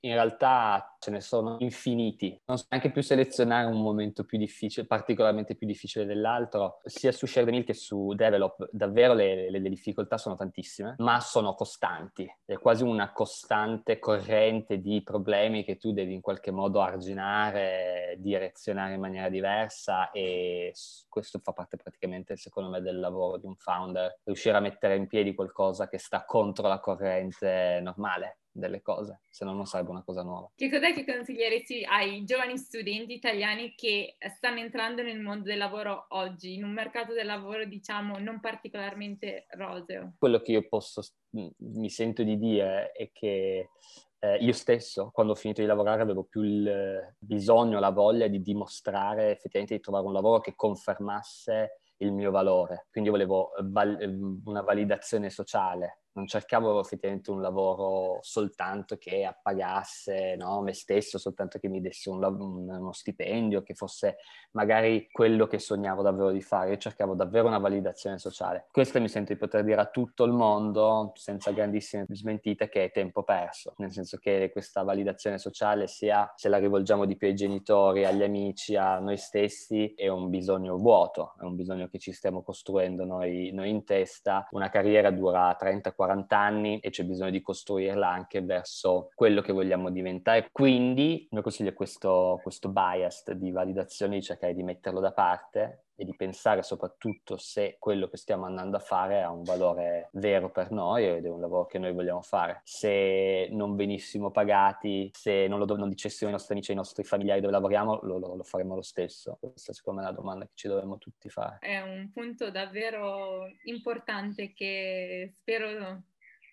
in 0.00 0.12
realtà 0.12 0.96
ce 0.98 1.10
ne 1.10 1.20
sono 1.20 1.56
infiniti. 1.60 2.40
Non 2.46 2.58
so 2.58 2.66
neanche 2.68 2.90
più 2.90 3.02
selezionare 3.02 3.66
un 3.66 3.80
momento 3.80 4.24
più 4.24 4.38
difficile, 4.38 4.86
particolarmente 4.86 5.54
più 5.54 5.66
difficile 5.66 6.04
dell'altro. 6.04 6.80
Sia 6.84 7.12
su 7.12 7.26
Share 7.26 7.46
the 7.46 7.52
Meal 7.52 7.64
che 7.64 7.74
su 7.74 8.12
Develop, 8.14 8.68
davvero 8.70 9.14
le, 9.14 9.50
le, 9.50 9.58
le 9.58 9.68
difficoltà 9.68 10.18
sono 10.18 10.36
tantissime, 10.36 10.96
ma 10.98 11.20
sono 11.20 11.54
costanti. 11.54 12.30
È 12.44 12.58
quasi 12.58 12.82
una 12.82 13.12
costante 13.12 13.98
corrente 13.98 14.80
di 14.80 15.02
problemi 15.02 15.64
che 15.64 15.76
tu 15.76 15.92
devi 15.92 16.12
in 16.12 16.20
qualche 16.20 16.50
modo 16.50 16.80
arginare, 16.80 18.16
direzionare 18.18 18.94
in 18.94 19.00
maniera 19.00 19.28
diversa 19.28 20.10
e 20.10 20.72
questo 21.08 21.40
fa 21.42 21.52
parte 21.52 21.76
praticamente, 21.76 22.36
secondo 22.36 22.68
me, 22.70 22.80
del 22.80 22.98
lavoro 22.98 23.38
di 23.38 23.46
un 23.46 23.56
founder. 23.56 24.20
Riuscire 24.24 24.56
a 24.56 24.60
mettere 24.60 24.96
in 24.96 25.06
piedi 25.06 25.34
qualcosa 25.34 25.88
che 25.88 25.98
sta 25.98 26.24
contro 26.24 26.68
la 26.68 26.80
corrente 26.80 27.80
normale 27.82 28.38
delle 28.58 28.82
cose, 28.82 29.20
se 29.28 29.44
no 29.44 29.52
non 29.52 29.66
sarebbe 29.66 29.90
una 29.90 30.02
cosa 30.02 30.22
nuova. 30.22 30.50
Che 30.54 30.70
cos'è 30.70 30.92
che 30.92 31.04
consiglieresti 31.04 31.84
ai 31.84 32.24
giovani 32.24 32.56
studenti 32.56 33.14
italiani 33.14 33.74
che 33.74 34.16
stanno 34.36 34.60
entrando 34.60 35.02
nel 35.02 35.20
mondo 35.20 35.44
del 35.44 35.58
lavoro 35.58 36.06
oggi, 36.10 36.54
in 36.54 36.64
un 36.64 36.72
mercato 36.72 37.12
del 37.12 37.26
lavoro 37.26 37.64
diciamo 37.64 38.18
non 38.18 38.40
particolarmente 38.40 39.46
roseo? 39.50 40.14
Quello 40.18 40.40
che 40.40 40.52
io 40.52 40.66
posso, 40.68 41.02
mi 41.30 41.90
sento 41.90 42.22
di 42.22 42.38
dire 42.38 42.92
è 42.92 43.10
che 43.12 43.70
eh, 44.18 44.36
io 44.36 44.52
stesso, 44.52 45.10
quando 45.12 45.32
ho 45.32 45.36
finito 45.36 45.60
di 45.60 45.66
lavorare, 45.66 46.02
avevo 46.02 46.24
più 46.24 46.42
il 46.42 47.14
bisogno, 47.18 47.78
la 47.78 47.90
voglia 47.90 48.26
di 48.26 48.40
dimostrare 48.40 49.32
effettivamente 49.32 49.76
di 49.76 49.80
trovare 49.80 50.06
un 50.06 50.12
lavoro 50.12 50.40
che 50.40 50.54
confermasse 50.54 51.80
il 51.98 52.12
mio 52.12 52.30
valore. 52.30 52.86
Quindi 52.90 53.10
volevo 53.10 53.52
val- 53.62 54.40
una 54.44 54.62
validazione 54.62 55.30
sociale 55.30 56.00
non 56.16 56.26
cercavo 56.26 56.80
effettivamente 56.80 57.30
un 57.30 57.42
lavoro 57.42 58.18
soltanto 58.22 58.96
che 58.96 59.24
appagasse 59.24 60.34
no, 60.36 60.62
me 60.62 60.72
stesso, 60.72 61.18
soltanto 61.18 61.58
che 61.58 61.68
mi 61.68 61.80
desse 61.82 62.08
un, 62.08 62.24
uno 62.24 62.92
stipendio, 62.92 63.62
che 63.62 63.74
fosse 63.74 64.16
magari 64.52 65.08
quello 65.12 65.46
che 65.46 65.58
sognavo 65.58 66.00
davvero 66.00 66.30
di 66.30 66.40
fare. 66.40 66.70
Io 66.70 66.76
cercavo 66.78 67.14
davvero 67.14 67.46
una 67.46 67.58
validazione 67.58 68.18
sociale. 68.18 68.66
Questo 68.72 68.98
mi 68.98 69.08
sento 69.08 69.34
di 69.34 69.38
poter 69.38 69.62
dire 69.62 69.80
a 69.80 69.86
tutto 69.86 70.24
il 70.24 70.32
mondo, 70.32 71.12
senza 71.16 71.50
grandissime 71.52 72.06
smentite, 72.08 72.70
che 72.70 72.84
è 72.84 72.90
tempo 72.90 73.22
perso, 73.22 73.74
nel 73.76 73.92
senso 73.92 74.16
che 74.16 74.48
questa 74.50 74.82
validazione 74.82 75.36
sociale, 75.38 75.86
sia 75.86 76.32
se 76.34 76.48
la 76.48 76.56
rivolgiamo 76.56 77.04
di 77.04 77.16
più 77.16 77.28
ai 77.28 77.34
genitori, 77.34 78.06
agli 78.06 78.22
amici, 78.22 78.74
a 78.74 78.98
noi 79.00 79.18
stessi, 79.18 79.92
è 79.94 80.08
un 80.08 80.30
bisogno 80.30 80.78
vuoto, 80.78 81.34
è 81.38 81.42
un 81.44 81.56
bisogno 81.56 81.88
che 81.88 81.98
ci 81.98 82.12
stiamo 82.12 82.42
costruendo 82.42 83.04
noi, 83.04 83.50
noi 83.52 83.68
in 83.68 83.84
testa. 83.84 84.48
Una 84.52 84.70
carriera 84.70 85.10
dura 85.10 85.54
30-40 85.60 86.05
40 86.06 86.38
anni 86.38 86.78
e 86.78 86.90
c'è 86.90 87.04
bisogno 87.04 87.30
di 87.30 87.42
costruirla 87.42 88.08
anche 88.08 88.40
verso 88.40 89.10
quello 89.14 89.40
che 89.42 89.52
vogliamo 89.52 89.90
diventare. 89.90 90.48
Quindi 90.52 91.22
il 91.22 91.28
mio 91.32 91.42
consiglio 91.42 91.70
è 91.70 91.74
questo, 91.74 92.38
questo 92.42 92.68
bias 92.68 93.30
di 93.32 93.50
validazione, 93.50 94.16
di 94.16 94.22
cercare 94.22 94.54
di 94.54 94.62
metterlo 94.62 95.00
da 95.00 95.12
parte 95.12 95.85
e 95.96 96.04
di 96.04 96.14
pensare 96.14 96.62
soprattutto 96.62 97.36
se 97.38 97.76
quello 97.78 98.08
che 98.08 98.16
stiamo 98.16 98.44
andando 98.44 98.76
a 98.76 98.80
fare 98.80 99.22
ha 99.22 99.30
un 99.30 99.42
valore 99.42 100.10
vero 100.12 100.50
per 100.50 100.70
noi 100.70 101.06
ed 101.06 101.24
è 101.24 101.28
un 101.28 101.40
lavoro 101.40 101.66
che 101.66 101.78
noi 101.78 101.92
vogliamo 101.92 102.22
fare. 102.22 102.60
Se 102.64 103.48
non 103.50 103.76
venissimo 103.76 104.30
pagati, 104.30 105.10
se 105.12 105.46
non 105.48 105.58
lo 105.58 105.64
non 105.76 105.88
dicessimo 105.88 106.30
ai 106.30 106.36
nostri 106.36 106.54
amici, 106.54 106.70
ai 106.70 106.76
nostri 106.76 107.02
familiari 107.02 107.40
dove 107.40 107.52
lavoriamo, 107.52 108.00
lo, 108.02 108.18
lo, 108.18 108.34
lo 108.36 108.42
faremmo 108.44 108.74
lo 108.74 108.82
stesso. 108.82 109.38
Questa 109.40 109.72
secondo 109.72 110.00
me 110.00 110.06
è 110.06 110.10
una 110.10 110.18
domanda 110.18 110.44
che 110.44 110.52
ci 110.54 110.68
dovremmo 110.68 110.98
tutti 110.98 111.28
fare. 111.28 111.58
È 111.60 111.80
un 111.80 112.10
punto 112.12 112.50
davvero 112.50 113.46
importante 113.64 114.52
che 114.52 115.28
spero 115.32 116.02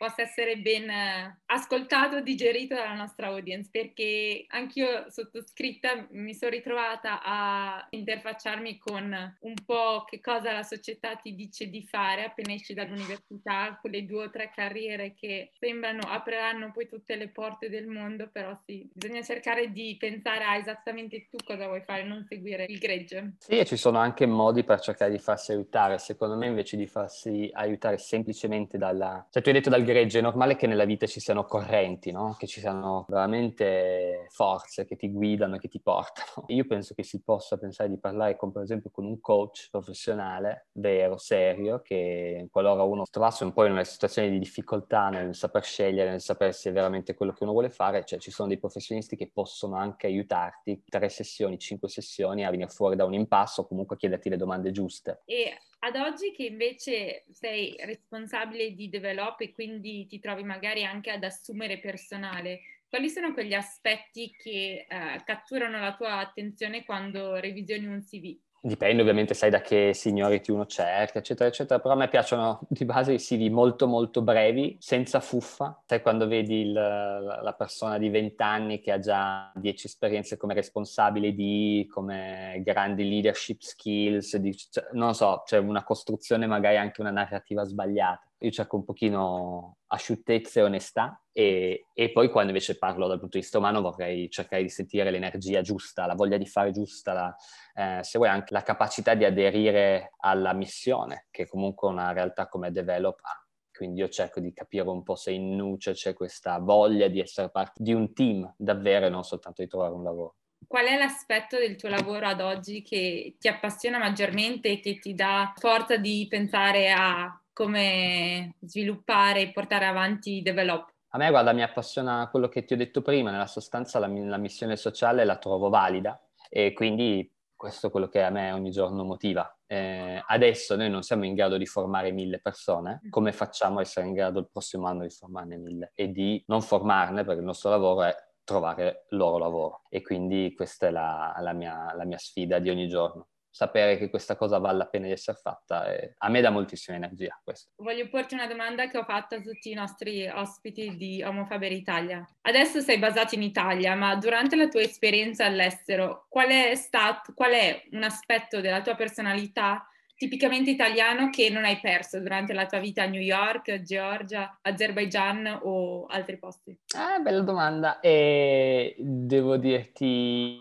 possa 0.03 0.23
essere 0.23 0.57
ben 0.57 0.89
eh, 0.89 1.39
ascoltato, 1.45 2.19
digerito 2.19 2.75
dalla 2.75 2.93
nostra 2.93 3.27
audience, 3.27 3.69
perché 3.71 4.43
anch'io 4.49 5.05
sottoscritta 5.09 6.07
mi 6.11 6.33
sono 6.33 6.51
ritrovata 6.51 7.21
a 7.23 7.87
interfacciarmi 7.89 8.77
con 8.79 9.37
un 9.39 9.53
po' 9.65 10.03
che 10.05 10.19
cosa 10.19 10.51
la 10.51 10.63
società 10.63 11.15
ti 11.15 11.33
dice 11.35 11.69
di 11.69 11.81
fare 11.83 12.25
appena 12.25 12.51
esci 12.51 12.73
dall'università, 12.73 13.77
quelle 13.79 14.05
due 14.05 14.25
o 14.25 14.29
tre 14.29 14.51
carriere 14.53 15.13
che 15.13 15.51
sembrano 15.57 16.01
apriranno 16.05 16.71
poi 16.73 16.89
tutte 16.89 17.15
le 17.15 17.29
porte 17.29 17.69
del 17.69 17.87
mondo, 17.87 18.27
però 18.29 18.53
sì, 18.65 18.89
bisogna 18.93 19.21
cercare 19.21 19.71
di 19.71 19.95
pensare 19.97 20.43
a 20.43 20.57
esattamente 20.57 21.27
tu 21.29 21.37
cosa 21.45 21.67
vuoi 21.67 21.81
fare, 21.81 22.03
non 22.03 22.25
seguire 22.27 22.65
il 22.67 22.77
gregge. 22.77 23.35
Sì, 23.37 23.57
e 23.57 23.63
ci 23.63 23.77
sono 23.77 23.99
anche 23.99 24.25
modi 24.25 24.65
per 24.65 24.81
cercare 24.81 25.11
di 25.11 25.19
farsi 25.19 25.53
aiutare, 25.53 25.97
secondo 25.97 26.35
me 26.35 26.47
invece 26.47 26.75
di 26.75 26.87
farsi 26.87 27.49
aiutare 27.53 27.97
semplicemente 27.97 28.77
dalla... 28.77 29.25
cioè 29.29 29.41
tu 29.41 29.47
hai 29.47 29.55
detto 29.55 29.69
dal 29.69 29.83
gregge, 29.83 29.91
è 30.01 30.21
normale 30.21 30.55
che 30.55 30.67
nella 30.67 30.85
vita 30.85 31.05
ci 31.05 31.19
siano 31.19 31.45
correnti, 31.45 32.11
no? 32.11 32.35
che 32.37 32.47
ci 32.47 32.59
siano 32.59 33.05
veramente 33.07 34.27
forze 34.29 34.85
che 34.85 34.95
ti 34.95 35.11
guidano, 35.11 35.57
che 35.57 35.67
ti 35.67 35.79
portano. 35.79 36.45
Io 36.47 36.65
penso 36.65 36.93
che 36.93 37.03
si 37.03 37.21
possa 37.21 37.57
pensare 37.57 37.89
di 37.89 37.97
parlare 37.97 38.35
con, 38.35 38.51
per 38.51 38.63
esempio, 38.63 38.89
con 38.91 39.05
un 39.05 39.19
coach 39.19 39.69
professionale, 39.71 40.67
vero, 40.73 41.17
serio, 41.17 41.81
che 41.81 42.47
qualora 42.51 42.83
uno 42.83 43.03
trovasse 43.09 43.43
un 43.43 43.53
po' 43.53 43.65
in 43.65 43.71
una 43.71 43.83
situazione 43.83 44.29
di 44.29 44.39
difficoltà 44.39 45.09
nel 45.09 45.35
saper 45.35 45.63
scegliere, 45.63 46.09
nel 46.09 46.21
sapere 46.21 46.51
se 46.51 46.69
è 46.69 46.73
veramente 46.73 47.13
quello 47.13 47.33
che 47.33 47.43
uno 47.43 47.51
vuole 47.51 47.69
fare, 47.69 48.03
cioè 48.05 48.19
ci 48.19 48.31
sono 48.31 48.47
dei 48.47 48.59
professionisti 48.59 49.15
che 49.15 49.29
possono 49.33 49.75
anche 49.75 50.07
aiutarti, 50.07 50.83
tre 50.89 51.09
sessioni, 51.09 51.57
cinque 51.57 51.89
sessioni, 51.89 52.45
a 52.45 52.49
venire 52.49 52.69
fuori 52.69 52.95
da 52.95 53.05
un 53.05 53.13
impasso 53.13 53.61
o 53.61 53.67
comunque 53.67 53.95
a 53.95 53.99
chiederti 53.99 54.29
le 54.29 54.37
domande 54.37 54.71
giuste. 54.71 55.21
E 55.25 55.57
ad 55.85 55.95
oggi 55.97 56.31
che 56.31 56.45
invece 56.45 57.25
sei 57.29 57.75
responsabile 57.79 58.73
di 58.73 58.87
develop 58.87 59.41
e 59.41 59.51
quindi 59.51 60.05
ti 60.07 60.19
trovi 60.19 60.43
magari 60.43 60.85
anche 60.85 61.11
ad 61.11 61.23
assumere 61.23 61.79
personale, 61.79 62.61
quali 62.87 63.09
sono 63.09 63.33
quegli 63.33 63.53
aspetti 63.53 64.33
che 64.37 64.85
eh, 64.87 65.21
catturano 65.25 65.79
la 65.79 65.95
tua 65.95 66.19
attenzione 66.19 66.85
quando 66.85 67.35
revisioni 67.35 67.85
un 67.85 68.01
CV? 68.01 68.39
Dipende 68.65 69.01
ovviamente, 69.01 69.33
sai 69.33 69.49
da 69.49 69.59
che 69.59 69.93
seniority 69.93 70.49
uno 70.53 70.65
cerca, 70.65 71.19
eccetera, 71.19 71.49
eccetera, 71.49 71.81
però 71.81 71.95
a 71.95 71.97
me 71.97 72.07
piacciono 72.07 72.61
di 72.69 72.85
base 72.85 73.11
i 73.11 73.17
CV 73.17 73.51
molto 73.51 73.87
molto 73.87 74.21
brevi, 74.21 74.77
senza 74.79 75.19
fuffa. 75.19 75.83
Sai 75.85 76.01
quando 76.01 76.27
vedi 76.27 76.61
il, 76.61 76.71
la 76.71 77.55
persona 77.57 77.97
di 77.97 78.07
20 78.07 78.41
anni 78.41 78.79
che 78.79 78.93
ha 78.93 78.99
già 78.99 79.51
10 79.53 79.87
esperienze 79.87 80.37
come 80.37 80.53
responsabile 80.53 81.33
di, 81.33 81.85
come 81.91 82.61
grandi 82.63 83.03
leadership 83.03 83.59
skills, 83.59 84.37
di, 84.37 84.55
cioè, 84.55 84.87
non 84.93 85.13
so, 85.13 85.43
c'è 85.45 85.57
una 85.57 85.83
costruzione, 85.83 86.47
magari 86.47 86.77
anche 86.77 87.01
una 87.01 87.11
narrativa 87.11 87.65
sbagliata 87.65 88.32
io 88.43 88.51
cerco 88.51 88.75
un 88.75 88.83
pochino 88.83 89.77
asciuttezza 89.87 90.59
e 90.59 90.63
onestà 90.63 91.21
e, 91.31 91.85
e, 91.93 92.11
poi 92.11 92.29
quando 92.29 92.51
invece 92.51 92.77
parlo 92.77 93.07
dal 93.07 93.19
punto 93.19 93.37
di 93.37 93.43
vista 93.43 93.57
umano 93.57 93.81
vorrei 93.81 94.29
cercare 94.29 94.61
di 94.61 94.69
sentire 94.69 95.09
l'energia 95.11 95.61
giusta, 95.61 96.05
la 96.05 96.13
voglia 96.13 96.37
di 96.37 96.45
fare 96.45 96.71
giusta, 96.71 97.13
la, 97.13 97.35
eh, 97.73 98.03
se 98.03 98.17
vuoi 98.17 98.29
anche 98.29 98.53
la 98.53 98.61
capacità 98.61 99.13
di 99.13 99.23
aderire 99.23 100.11
alla 100.17 100.53
missione 100.53 101.27
che 101.31 101.47
comunque 101.47 101.87
una 101.87 102.11
realtà 102.11 102.47
come 102.47 102.71
Develop 102.71 103.19
ha. 103.23 103.37
Quindi 103.71 104.01
io 104.01 104.09
cerco 104.09 104.39
di 104.39 104.53
capire 104.53 104.87
un 104.87 105.03
po' 105.03 105.15
se 105.15 105.31
in 105.31 105.55
Nuce 105.55 105.93
c'è 105.93 106.13
questa 106.13 106.59
voglia 106.59 107.07
di 107.07 107.19
essere 107.19 107.49
parte 107.49 107.81
di 107.81 107.93
un 107.93 108.13
team 108.13 108.53
davvero 108.57 109.07
e 109.07 109.09
non 109.09 109.23
soltanto 109.23 109.63
di 109.63 109.67
trovare 109.67 109.93
un 109.93 110.03
lavoro. 110.03 110.35
Qual 110.67 110.85
è 110.85 110.97
l'aspetto 110.97 111.57
del 111.57 111.75
tuo 111.75 111.89
lavoro 111.89 112.27
ad 112.27 112.39
oggi 112.39 112.81
che 112.83 113.35
ti 113.39 113.47
appassiona 113.47 113.97
maggiormente 113.97 114.69
e 114.69 114.79
che 114.79 114.99
ti 114.99 115.13
dà 115.13 115.53
forza 115.57 115.97
di 115.97 116.25
pensare 116.29 116.91
a 116.91 117.42
come 117.53 118.55
sviluppare 118.61 119.41
e 119.41 119.51
portare 119.51 119.85
avanti 119.85 120.41
Develop? 120.41 120.91
A 121.09 121.17
me, 121.17 121.29
guarda, 121.29 121.53
mi 121.53 121.61
appassiona 121.61 122.27
quello 122.29 122.49
che 122.49 122.65
ti 122.65 122.73
ho 122.73 122.77
detto 122.77 123.03
prima, 123.03 123.29
nella 123.29 123.45
sostanza 123.45 123.99
la, 123.99 124.07
la 124.07 124.37
missione 124.37 124.75
sociale 124.75 125.23
la 125.25 125.37
trovo 125.37 125.69
valida 125.69 126.19
e 126.49 126.73
quindi 126.73 127.31
questo 127.55 127.87
è 127.87 127.89
quello 127.91 128.09
che 128.09 128.21
a 128.21 128.31
me 128.31 128.51
ogni 128.51 128.71
giorno 128.71 129.03
motiva. 129.03 129.57
Eh, 129.67 130.21
adesso 130.25 130.75
noi 130.75 130.89
non 130.89 131.03
siamo 131.03 131.25
in 131.25 131.35
grado 131.35 131.57
di 131.57 131.65
formare 131.65 132.11
mille 132.11 132.39
persone, 132.41 132.99
mm. 133.05 133.09
come 133.09 133.31
facciamo 133.31 133.77
a 133.77 133.81
essere 133.81 134.07
in 134.07 134.13
grado 134.13 134.39
il 134.39 134.49
prossimo 134.51 134.87
anno 134.87 135.03
di 135.03 135.11
formarne 135.11 135.57
mille 135.57 135.91
e 135.93 136.11
di 136.11 136.43
non 136.47 136.61
formarne 136.61 137.23
perché 137.23 137.39
il 137.39 137.45
nostro 137.45 137.69
lavoro 137.69 138.03
è 138.03 138.15
trovare 138.43 139.05
loro 139.09 139.37
lavoro 139.37 139.81
e 139.87 140.01
quindi 140.01 140.53
questa 140.55 140.87
è 140.87 140.91
la, 140.91 141.33
la, 141.39 141.53
mia, 141.53 141.93
la 141.95 142.03
mia 142.05 142.17
sfida 142.17 142.59
di 142.59 142.69
ogni 142.69 142.89
giorno 142.89 143.27
sapere 143.53 143.97
che 143.97 144.09
questa 144.09 144.35
cosa 144.35 144.57
vale 144.57 144.79
la 144.79 144.87
pena 144.87 145.05
di 145.05 145.11
essere 145.11 145.37
fatta 145.39 145.85
e 145.93 146.15
a 146.17 146.29
me 146.29 146.41
dà 146.41 146.49
moltissima 146.49 146.97
energia 146.97 147.39
questo. 147.43 147.71
Voglio 147.75 148.09
porti 148.09 148.33
una 148.33 148.47
domanda 148.47 148.87
che 148.87 148.97
ho 148.97 149.03
fatto 149.03 149.35
a 149.35 149.41
tutti 149.41 149.69
i 149.69 149.75
nostri 149.75 150.27
ospiti 150.27 150.97
di 150.97 151.21
Homo 151.21 151.45
Faber 151.45 151.71
Italia. 151.71 152.27
Adesso 152.41 152.81
sei 152.81 152.97
basato 152.97 153.35
in 153.35 153.43
Italia, 153.43 153.93
ma 153.93 154.15
durante 154.15 154.55
la 154.55 154.67
tua 154.67 154.81
esperienza 154.81 155.45
all'estero, 155.45 156.25
qual 156.29 156.47
è 156.47 156.73
stato, 156.73 157.33
qual 157.35 157.51
è 157.51 157.83
un 157.91 158.01
aspetto 158.01 158.59
della 158.59 158.81
tua 158.81 158.95
personalità 158.95 159.87
tipicamente 160.15 160.71
italiano 160.71 161.29
che 161.29 161.51
non 161.51 161.63
hai 161.63 161.79
perso 161.79 162.19
durante 162.19 162.53
la 162.53 162.65
tua 162.65 162.79
vita 162.79 163.03
a 163.03 163.07
New 163.07 163.21
York, 163.21 163.81
Georgia, 163.83 164.57
Azerbaijan 164.63 165.59
o 165.61 166.05
altri 166.07 166.37
posti? 166.39 166.71
Eh, 166.71 167.21
bella 167.21 167.41
domanda. 167.41 167.99
E 167.99 168.95
devo 168.97 169.57
dirti 169.57 170.59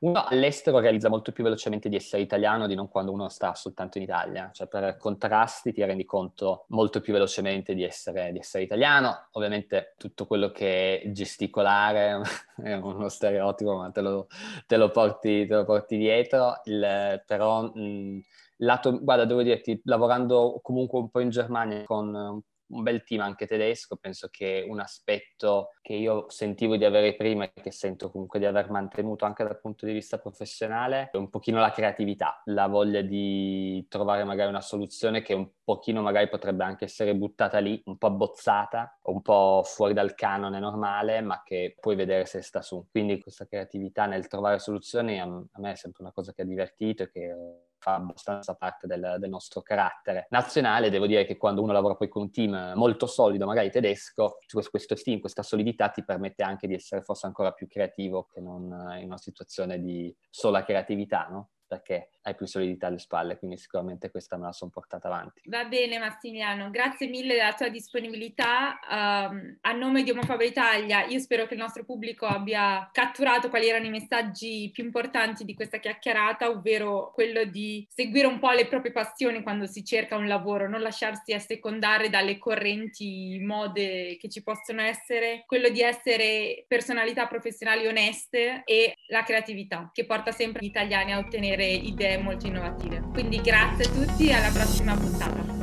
uno 0.00 0.24
all'estero 0.24 0.78
realizza 0.78 1.08
molto 1.10 1.30
più 1.32 1.44
velocemente 1.44 1.88
di 1.88 1.96
essere 1.96 2.22
italiano 2.22 2.66
di 2.66 2.74
non 2.74 2.88
quando 2.88 3.12
uno 3.12 3.28
sta 3.28 3.54
soltanto 3.54 3.98
in 3.98 4.04
Italia, 4.04 4.50
cioè 4.52 4.66
per 4.66 4.96
contrasti 4.96 5.72
ti 5.72 5.84
rendi 5.84 6.04
conto 6.06 6.64
molto 6.68 7.00
più 7.00 7.12
velocemente 7.12 7.74
di 7.74 7.82
essere, 7.84 8.32
di 8.32 8.38
essere 8.38 8.64
italiano. 8.64 9.28
Ovviamente 9.32 9.94
tutto 9.98 10.26
quello 10.26 10.50
che 10.52 11.00
è 11.02 11.10
gesticolare 11.10 12.22
è 12.62 12.74
uno 12.74 13.08
stereotipo, 13.08 13.76
ma 13.76 13.90
te 13.90 14.00
lo, 14.00 14.26
te 14.66 14.76
lo, 14.76 14.90
porti, 14.90 15.46
te 15.46 15.54
lo 15.54 15.64
porti, 15.64 15.98
dietro. 15.98 16.60
Il, 16.64 17.22
però, 17.26 17.64
mh, 17.64 18.20
lato, 18.58 18.98
guarda, 19.02 19.26
devo 19.26 19.42
dirti, 19.42 19.80
lavorando 19.84 20.60
comunque 20.62 20.98
un 20.98 21.10
po' 21.10 21.20
in 21.20 21.28
Germania 21.28 21.84
con 21.84 22.42
un 22.70 22.82
bel 22.82 23.02
team 23.02 23.20
anche 23.20 23.46
tedesco, 23.46 23.96
penso 23.96 24.28
che 24.30 24.64
un 24.68 24.80
aspetto 24.80 25.70
che 25.80 25.94
io 25.94 26.28
sentivo 26.28 26.76
di 26.76 26.84
avere 26.84 27.14
prima 27.14 27.44
e 27.44 27.52
che 27.54 27.70
sento 27.70 28.10
comunque 28.10 28.38
di 28.38 28.46
aver 28.46 28.70
mantenuto 28.70 29.24
anche 29.24 29.44
dal 29.44 29.60
punto 29.60 29.86
di 29.86 29.92
vista 29.92 30.18
professionale 30.18 31.10
è 31.12 31.16
un 31.16 31.30
pochino 31.30 31.60
la 31.60 31.70
creatività, 31.70 32.42
la 32.46 32.66
voglia 32.66 33.02
di 33.02 33.86
trovare 33.88 34.24
magari 34.24 34.48
una 34.48 34.60
soluzione 34.60 35.22
che 35.22 35.34
un 35.34 35.48
pochino 35.64 36.02
magari 36.02 36.28
potrebbe 36.28 36.64
anche 36.64 36.84
essere 36.84 37.14
buttata 37.14 37.58
lì, 37.58 37.80
un 37.86 37.96
po' 37.96 38.06
abbozzata, 38.06 38.98
un 39.02 39.22
po' 39.22 39.62
fuori 39.64 39.94
dal 39.94 40.14
canone 40.14 40.58
normale, 40.58 41.20
ma 41.20 41.42
che 41.44 41.76
puoi 41.78 41.96
vedere 41.96 42.26
se 42.26 42.42
sta 42.42 42.62
su. 42.62 42.86
Quindi 42.90 43.20
questa 43.20 43.46
creatività 43.46 44.06
nel 44.06 44.26
trovare 44.26 44.58
soluzioni 44.58 45.20
a, 45.20 45.26
me 45.26 45.72
è 45.72 45.76
sempre 45.76 46.02
una 46.02 46.12
cosa 46.12 46.32
che 46.32 46.42
ha 46.42 46.46
divertito 46.46 47.04
e 47.04 47.10
che 47.10 47.34
fa 47.80 47.94
abbastanza 47.94 48.54
parte 48.54 48.86
del, 48.86 49.16
del, 49.18 49.30
nostro 49.30 49.62
carattere 49.62 50.26
nazionale. 50.30 50.90
Devo 50.90 51.06
dire 51.06 51.24
che 51.24 51.36
quando 51.36 51.62
uno 51.62 51.72
lavora 51.72 51.96
poi 51.96 52.08
con 52.08 52.22
un 52.22 52.30
team 52.30 52.74
molto 52.76 53.06
solido, 53.06 53.46
magari 53.46 53.70
tedesco, 53.70 54.38
questo 54.70 54.94
team, 54.94 55.18
questa 55.18 55.42
solidità 55.42 55.88
ti 55.88 56.04
permette 56.04 56.42
anche 56.42 56.66
di 56.66 56.74
essere 56.74 57.02
forse 57.02 57.26
ancora 57.26 57.52
più 57.52 57.66
creativo 57.66 58.28
che 58.30 58.40
non 58.40 58.64
in 58.98 59.06
una 59.06 59.18
situazione 59.18 59.80
di 59.80 60.14
sola 60.28 60.62
creatività, 60.62 61.26
no? 61.30 61.50
Perché 61.70 62.10
hai 62.22 62.34
più 62.34 62.46
solidità 62.46 62.88
alle 62.88 62.98
spalle, 62.98 63.38
quindi 63.38 63.56
sicuramente 63.56 64.10
questa 64.10 64.36
me 64.36 64.46
la 64.46 64.52
sono 64.52 64.72
portata 64.72 65.06
avanti. 65.06 65.42
Va 65.44 65.66
bene 65.66 65.98
Massimiliano, 65.98 66.68
grazie 66.68 67.06
mille 67.06 67.34
della 67.34 67.54
tua 67.54 67.68
disponibilità. 67.68 68.80
Um, 68.90 69.56
a 69.60 69.72
nome 69.72 70.02
di 70.02 70.10
Omofaba 70.10 70.42
Italia, 70.42 71.04
io 71.06 71.20
spero 71.20 71.46
che 71.46 71.54
il 71.54 71.60
nostro 71.60 71.84
pubblico 71.84 72.26
abbia 72.26 72.88
catturato 72.92 73.48
quali 73.50 73.68
erano 73.68 73.86
i 73.86 73.90
messaggi 73.90 74.68
più 74.72 74.82
importanti 74.82 75.44
di 75.44 75.54
questa 75.54 75.78
chiacchierata, 75.78 76.50
ovvero 76.50 77.12
quello 77.14 77.44
di 77.44 77.86
seguire 77.88 78.26
un 78.26 78.40
po' 78.40 78.50
le 78.50 78.66
proprie 78.66 78.90
passioni 78.90 79.42
quando 79.44 79.66
si 79.66 79.84
cerca 79.84 80.16
un 80.16 80.26
lavoro, 80.26 80.68
non 80.68 80.80
lasciarsi 80.80 81.32
assecondare 81.32 82.10
dalle 82.10 82.36
correnti 82.36 83.38
mode 83.40 84.16
che 84.18 84.28
ci 84.28 84.42
possono 84.42 84.82
essere, 84.82 85.44
quello 85.46 85.68
di 85.68 85.82
essere 85.82 86.64
personalità 86.66 87.28
professionali 87.28 87.86
oneste 87.86 88.62
e 88.64 88.94
la 89.06 89.22
creatività 89.22 89.90
che 89.92 90.04
porta 90.04 90.32
sempre 90.32 90.62
gli 90.62 90.68
italiani 90.68 91.12
a 91.12 91.18
ottenere 91.18 91.59
idee 91.66 92.18
molto 92.18 92.46
innovative. 92.46 93.02
Quindi 93.12 93.40
grazie 93.40 93.84
a 93.84 93.88
tutti 93.88 94.28
e 94.28 94.32
alla 94.32 94.50
prossima 94.50 94.94
puntata. 94.94 95.59